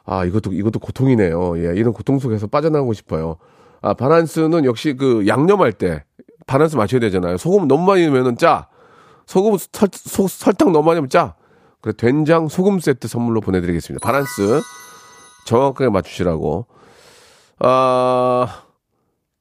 아 0.05 0.25
이것도 0.25 0.53
이것도 0.53 0.79
고통이네요. 0.81 1.59
예, 1.59 1.77
이런 1.77 1.93
고통 1.93 2.19
속에서 2.19 2.47
빠져나가고 2.47 2.93
싶어요. 2.95 3.37
아 3.83 3.95
바란스는 3.95 4.65
역시 4.65 4.95
그 4.95 5.27
양념할 5.27 5.73
때 5.73 6.05
바란스 6.47 6.77
맞춰야 6.77 7.01
되잖아요. 7.01 7.37
소금 7.39 7.69
너무 7.69 7.85
많이 7.87 8.05
넣으면은 8.07 8.37
짜. 8.37 8.69
소금 9.27 9.57
설, 9.73 9.89
소, 9.93 10.27
설탕 10.27 10.73
너무 10.73 10.87
많이 10.87 10.97
하면 10.97 11.09
짜. 11.09 11.35
그래 11.81 11.95
된장 11.97 12.49
소금 12.49 12.81
세트 12.81 13.09
선물로 13.09 13.41
보내드리겠습니다. 13.41 14.05
바란스 14.05 14.61
정확하게 15.47 15.91
맞추시라고. 15.91 16.67
아 17.61 18.65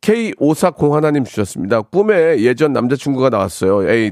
K540 0.01 0.91
하나님 0.91 1.23
주셨습니다. 1.23 1.81
꿈에 1.81 2.39
예전 2.39 2.71
남자친구가 2.73 3.29
나왔어요. 3.29 3.89
에이 3.89 4.11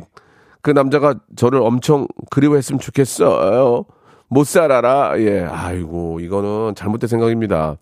그 0.62 0.72
남자가 0.72 1.16
저를 1.36 1.62
엄청 1.62 2.08
그리워했으면 2.30 2.80
좋겠어요. 2.80 3.86
못 4.28 4.46
살아라. 4.46 5.14
예, 5.20 5.44
아이고 5.44 6.20
이거는 6.20 6.76
잘못된 6.76 7.08
생각입니다. 7.08 7.78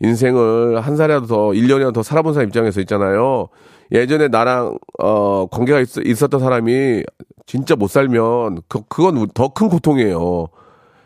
인생을 0.00 0.80
한 0.80 0.96
살이라도 0.96 1.26
더, 1.26 1.36
1년이라도 1.48 1.94
더 1.94 2.02
살아본 2.02 2.34
사람 2.34 2.48
입장에서 2.48 2.80
있잖아요. 2.80 3.48
예전에 3.92 4.28
나랑, 4.28 4.78
어, 4.98 5.46
관계가 5.46 5.80
있, 5.80 5.88
있었던 6.04 6.40
사람이 6.40 7.04
진짜 7.46 7.76
못 7.76 7.88
살면, 7.88 8.62
그, 8.68 8.82
그건 8.88 9.28
더 9.34 9.48
큰 9.48 9.68
고통이에요. 9.68 10.48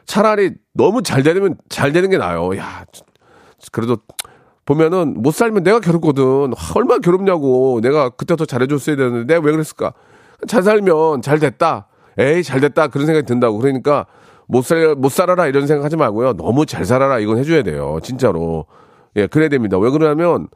차라리 0.07 0.53
너무 0.73 1.03
잘 1.03 1.23
되면 1.23 1.57
잘 1.69 1.93
되는 1.93 2.09
게 2.09 2.17
나아요. 2.17 2.57
야, 2.57 2.85
그래도 3.73 3.99
보면은 4.65 5.15
못 5.23 5.33
살면 5.35 5.65
내가 5.65 5.81
괴롭거든. 5.81 6.53
얼마나 6.75 6.99
괴롭냐고. 7.01 7.81
내가 7.83 8.11
그때 8.11 8.37
더 8.37 8.45
잘해줬어야 8.45 8.97
되는데 8.97 9.35
내가 9.35 9.45
왜 9.45 9.53
그랬을까? 9.53 9.93
잘 10.47 10.63
살면 10.63 11.23
잘 11.23 11.39
됐다. 11.39 11.89
에이, 12.19 12.43
잘 12.43 12.61
됐다. 12.61 12.89
그런 12.89 13.07
생각이 13.07 13.27
든다고. 13.27 13.59
그러니까 13.59 14.07
못 14.49 14.63
살, 14.65 14.95
못 14.97 15.11
살아라 15.13 15.47
이런 15.47 15.67
생각 15.67 15.85
하지 15.85 15.97
말고요. 15.97 16.33
너무 16.35 16.67
잘 16.67 16.85
살아라 16.85 17.19
이건 17.21 17.39
해줘야 17.39 17.63
돼요. 17.63 17.99
진짜로. 18.03 18.67
예, 19.17 19.27
그래야 19.29 19.49
됩니다. 19.49 19.79
왜 19.79 19.91
그러냐면 19.91 20.49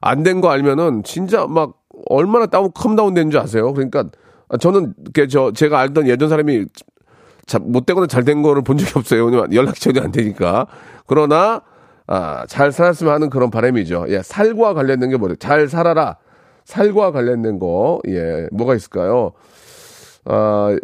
안 0.00 0.22
된 0.22 0.40
거 0.40 0.48
알면은 0.50 1.02
진짜 1.04 1.46
막 1.46 1.74
얼마나 2.08 2.46
다운, 2.46 2.70
calm 2.72 2.92
down 2.92 3.12
되는 3.14 3.30
줄 3.30 3.40
아세요? 3.40 3.72
그러니까 3.74 4.04
저는 4.60 4.94
저 5.28 5.52
제가 5.52 5.78
알던 5.80 6.06
예전 6.08 6.28
사람이 6.28 6.64
못 7.62 7.84
되거나 7.86 8.06
잘 8.06 8.24
된 8.24 8.42
거를 8.42 8.62
본 8.62 8.78
적이 8.78 8.92
없어요. 8.96 9.24
왜냐면 9.26 9.52
연락이 9.52 9.80
전혀 9.80 10.00
안 10.00 10.12
되니까. 10.12 10.66
그러나 11.06 11.62
아, 12.06 12.44
잘 12.48 12.72
살았으면 12.72 13.12
하는 13.12 13.30
그런 13.30 13.50
바람이죠. 13.50 14.06
예, 14.08 14.22
살과 14.22 14.74
관련된 14.74 15.10
게 15.10 15.16
뭐예요? 15.16 15.36
잘 15.36 15.68
살아라. 15.68 16.16
살과 16.64 17.10
관련된 17.12 17.58
거, 17.58 18.00
예, 18.08 18.48
뭐가 18.52 18.74
있을까요? 18.76 19.32
아, 20.24 20.76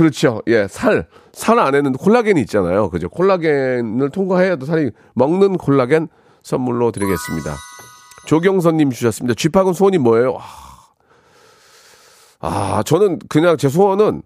그렇죠. 0.00 0.40
예, 0.46 0.66
살. 0.66 1.06
살 1.34 1.58
안에는 1.58 1.92
콜라겐이 1.92 2.40
있잖아요. 2.40 2.88
그죠? 2.88 3.10
콜라겐을 3.10 4.08
통과해야도 4.08 4.64
살이 4.64 4.90
먹는 5.14 5.58
콜라겐 5.58 6.08
선물로 6.42 6.90
드리겠습니다. 6.90 7.54
조경선님 8.26 8.92
주셨습니다. 8.92 9.34
쥐팍은 9.34 9.74
소원이 9.74 9.98
뭐예요? 9.98 10.38
아, 12.38 12.82
저는 12.86 13.18
그냥 13.28 13.58
제 13.58 13.68
소원은 13.68 14.22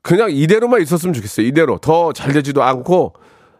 그냥 0.00 0.30
이대로만 0.30 0.80
있었으면 0.80 1.12
좋겠어요. 1.12 1.44
이대로. 1.44 1.78
더 1.78 2.12
잘 2.12 2.32
되지도 2.32 2.62
않고, 2.62 3.14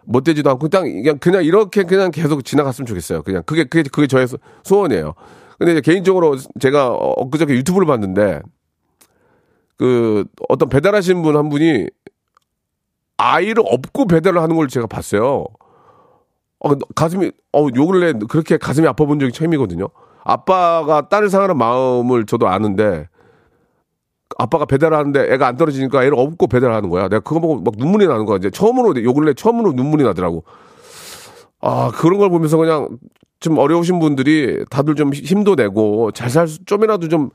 못 0.04 0.22
되지도 0.22 0.50
않고, 0.50 0.68
그냥, 0.68 1.18
그냥 1.18 1.44
이렇게 1.44 1.82
그냥 1.82 2.12
계속 2.12 2.44
지나갔으면 2.44 2.86
좋겠어요. 2.86 3.24
그냥 3.24 3.42
그게, 3.44 3.64
그게, 3.64 3.82
그게 3.90 4.06
저의 4.06 4.28
소원이에요. 4.62 5.14
근데 5.58 5.80
개인적으로 5.80 6.36
제가 6.60 6.90
엊그저께 6.92 7.54
유튜브를 7.54 7.88
봤는데, 7.88 8.40
그, 9.80 10.26
어떤 10.50 10.68
배달하시는 10.68 11.22
분 11.22 11.36
한 11.36 11.48
분이 11.48 11.86
아이를 13.16 13.64
업고 13.66 14.06
배달을 14.06 14.42
하는 14.42 14.54
걸 14.56 14.68
제가 14.68 14.86
봤어요. 14.86 15.46
어, 16.62 16.74
가슴이, 16.94 17.32
어, 17.54 17.66
요 17.74 17.86
근래 17.86 18.12
그렇게 18.28 18.58
가슴이 18.58 18.86
아파 18.86 19.06
본 19.06 19.18
적이 19.18 19.32
처음이거든요. 19.32 19.88
아빠가 20.22 21.08
딸을 21.08 21.30
사랑하는 21.30 21.56
마음을 21.56 22.26
저도 22.26 22.46
아는데, 22.46 23.08
아빠가 24.38 24.66
배달하는데 24.66 25.32
애가 25.32 25.46
안 25.46 25.56
떨어지니까 25.56 26.04
애를 26.04 26.12
업고 26.18 26.46
배달하는 26.46 26.90
거야. 26.90 27.04
내가 27.08 27.20
그거 27.20 27.40
보고 27.40 27.60
막 27.62 27.74
눈물이 27.78 28.06
나는 28.06 28.26
거야. 28.26 28.36
이제 28.36 28.50
처음으로 28.50 29.02
요 29.02 29.14
근래 29.14 29.32
처음으로 29.32 29.72
눈물이 29.72 30.04
나더라고. 30.04 30.44
아 31.62 31.90
그런 31.94 32.18
걸 32.18 32.28
보면서 32.28 32.58
그냥 32.58 32.98
좀 33.40 33.56
어려우신 33.58 33.98
분들이 33.98 34.64
다들 34.70 34.94
좀 34.94 35.12
힘도 35.14 35.54
내고 35.54 36.10
잘살수 36.12 36.64
좀이라도 36.66 37.08
좀 37.08 37.30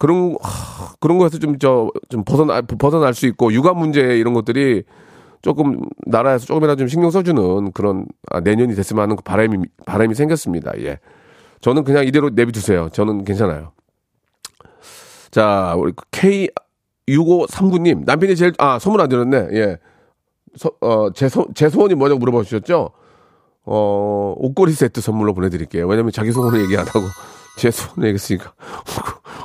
그런 0.00 0.34
하, 0.40 0.94
그런 0.98 1.18
거에서 1.18 1.38
좀저좀 1.38 2.24
벗어나 2.24 2.62
벗어날 2.62 3.12
수 3.12 3.26
있고 3.26 3.52
육아 3.52 3.74
문제 3.74 4.00
이런 4.00 4.32
것들이 4.32 4.82
조금 5.42 5.82
나라에서 6.06 6.46
조금이라도 6.46 6.78
좀 6.78 6.88
신경 6.88 7.10
써주는 7.10 7.72
그런 7.72 8.06
아, 8.30 8.40
내년이 8.40 8.74
됐으면 8.74 9.02
하는 9.02 9.16
그 9.16 9.22
바람이 9.22 9.58
바람이 9.84 10.14
생겼습니다. 10.14 10.72
예. 10.78 11.00
저는 11.60 11.84
그냥 11.84 12.06
이대로 12.06 12.30
내비두세요. 12.30 12.88
저는 12.94 13.24
괜찮아요. 13.24 13.72
자, 15.30 15.74
우리 15.76 15.92
K6539님. 15.92 18.06
남편이 18.06 18.36
제일, 18.36 18.54
아, 18.56 18.78
소문 18.78 19.02
안 19.02 19.10
들었네. 19.10 19.48
예. 19.52 19.76
소, 20.56 20.72
어, 20.80 21.10
제, 21.12 21.28
소원이 21.28 21.94
뭐냐고 21.94 22.20
물어봐 22.20 22.44
주셨죠? 22.44 22.88
어, 23.66 24.34
옷걸이 24.38 24.72
세트 24.72 25.02
선물로 25.02 25.34
보내드릴게요. 25.34 25.86
왜냐면 25.86 26.10
자기 26.10 26.32
소원을 26.32 26.62
얘기 26.62 26.74
안 26.78 26.86
하고 26.86 27.02
제 27.58 27.70
소원을 27.70 28.08
얘기했으니까. 28.08 28.54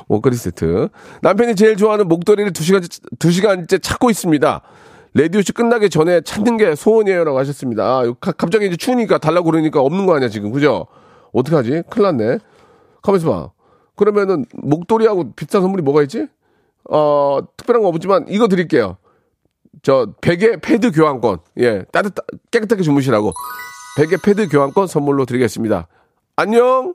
옷걸이 0.08 0.36
세트. 0.36 0.88
남편이 1.22 1.56
제일 1.56 1.76
좋아하는 1.76 2.08
목도리를 2.08 2.52
두 2.52 2.62
시간, 2.62 2.82
두 3.18 3.30
시간째 3.30 3.78
찾고 3.78 4.10
있습니다. 4.10 4.62
레디오씨 5.14 5.52
끝나기 5.52 5.88
전에 5.90 6.20
찾는 6.20 6.56
게 6.58 6.74
소원이에요라고 6.74 7.38
하셨습니다. 7.38 7.84
아, 7.84 8.12
가- 8.20 8.32
갑자기 8.32 8.66
이제 8.66 8.76
추우니까 8.76 9.18
달라고 9.18 9.50
그러니까 9.50 9.80
없는 9.80 10.06
거 10.06 10.14
아니야, 10.14 10.28
지금. 10.28 10.52
그죠? 10.52 10.86
어떡하지? 11.32 11.82
큰일 11.90 12.02
났네. 12.16 12.38
가만있어 13.02 13.30
봐. 13.30 13.50
그러면은 13.96 14.44
목도리하고 14.52 15.32
비싼 15.34 15.62
선물이 15.62 15.82
뭐가 15.82 16.02
있지? 16.02 16.26
어, 16.90 17.40
특별한 17.56 17.82
거 17.82 17.88
없지만 17.88 18.26
이거 18.28 18.46
드릴게요. 18.46 18.98
저 19.82 20.12
베개 20.20 20.58
패드 20.60 20.92
교환권. 20.92 21.38
예. 21.60 21.84
따뜻 21.92 22.14
깨끗하게 22.50 22.82
주무시라고. 22.82 23.32
베개 23.96 24.16
패드 24.22 24.48
교환권 24.48 24.86
선물로 24.86 25.24
드리겠습니다. 25.24 25.88
안녕. 26.36 26.94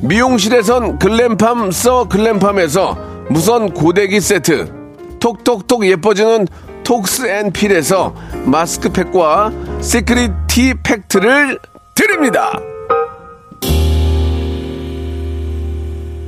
미용실에선 0.00 0.98
글램팜 0.98 1.70
써 1.70 2.06
글램팜에서 2.08 2.96
무선 3.30 3.72
고데기 3.72 4.20
세트, 4.20 4.72
톡톡톡 5.18 5.86
예뻐지는 5.86 6.46
톡스 6.84 7.26
앤 7.26 7.50
필에서 7.50 8.14
마스크팩과 8.44 9.50
시크릿 9.80 10.30
티 10.46 10.74
팩트를 10.74 11.58
드립니다. 11.94 12.52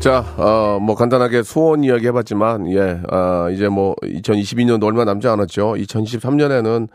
자, 0.01 0.25
어, 0.37 0.79
뭐 0.81 0.95
간단하게 0.95 1.43
소원 1.43 1.85
이야기 1.85 2.07
해봤지만, 2.07 2.73
예, 2.73 3.01
아, 3.11 3.49
이제 3.53 3.69
뭐 3.69 3.95
2022년도 4.03 4.85
얼마 4.85 5.05
남지 5.05 5.27
않았죠. 5.29 5.75
2023년에는 5.75 6.89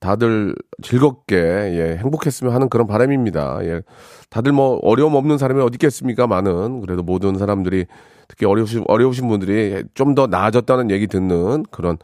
다들 0.00 0.54
즐겁게, 0.82 1.36
예, 1.36 1.96
행복했으면 2.00 2.52
하는 2.54 2.68
그런 2.68 2.86
바람입니다. 2.86 3.58
예, 3.62 3.82
다들 4.30 4.52
뭐 4.52 4.78
어려움 4.82 5.14
없는 5.14 5.38
사람이 5.38 5.60
어디 5.62 5.74
있겠습니까? 5.76 6.26
많은. 6.26 6.80
그래도 6.80 7.02
모든 7.02 7.36
사람들이 7.38 7.86
특히 8.28 8.46
어려우신, 8.46 8.84
어려우신 8.88 9.28
분들이 9.28 9.82
좀 9.94 10.14
더 10.14 10.26
나아졌다는 10.26 10.90
얘기 10.90 11.06
듣는 11.06 11.64
그런 11.70 11.96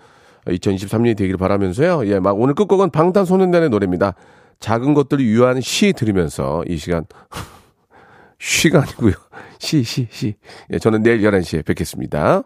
2023년이 0.47 1.17
되기를 1.17 1.39
바라면서요. 1.39 2.07
예, 2.07 2.21
막 2.21 2.39
오늘 2.41 2.55
끝곡은 2.55 2.91
방탄소년단의 2.91 3.71
노래입니다. 3.71 4.15
작은 4.61 4.95
것들을 4.95 5.25
위한 5.25 5.61
시 5.61 5.93
들으면서 5.93 6.63
이 6.67 6.77
시간 6.77 7.05
쉬가 8.39 8.83
아니고요. 8.83 9.13
시, 9.59 9.83
시, 9.83 10.07
시. 10.11 10.35
예, 10.73 10.79
저는 10.79 11.03
내일 11.03 11.23
11시에 11.23 11.65
뵙겠습니다. 11.65 12.43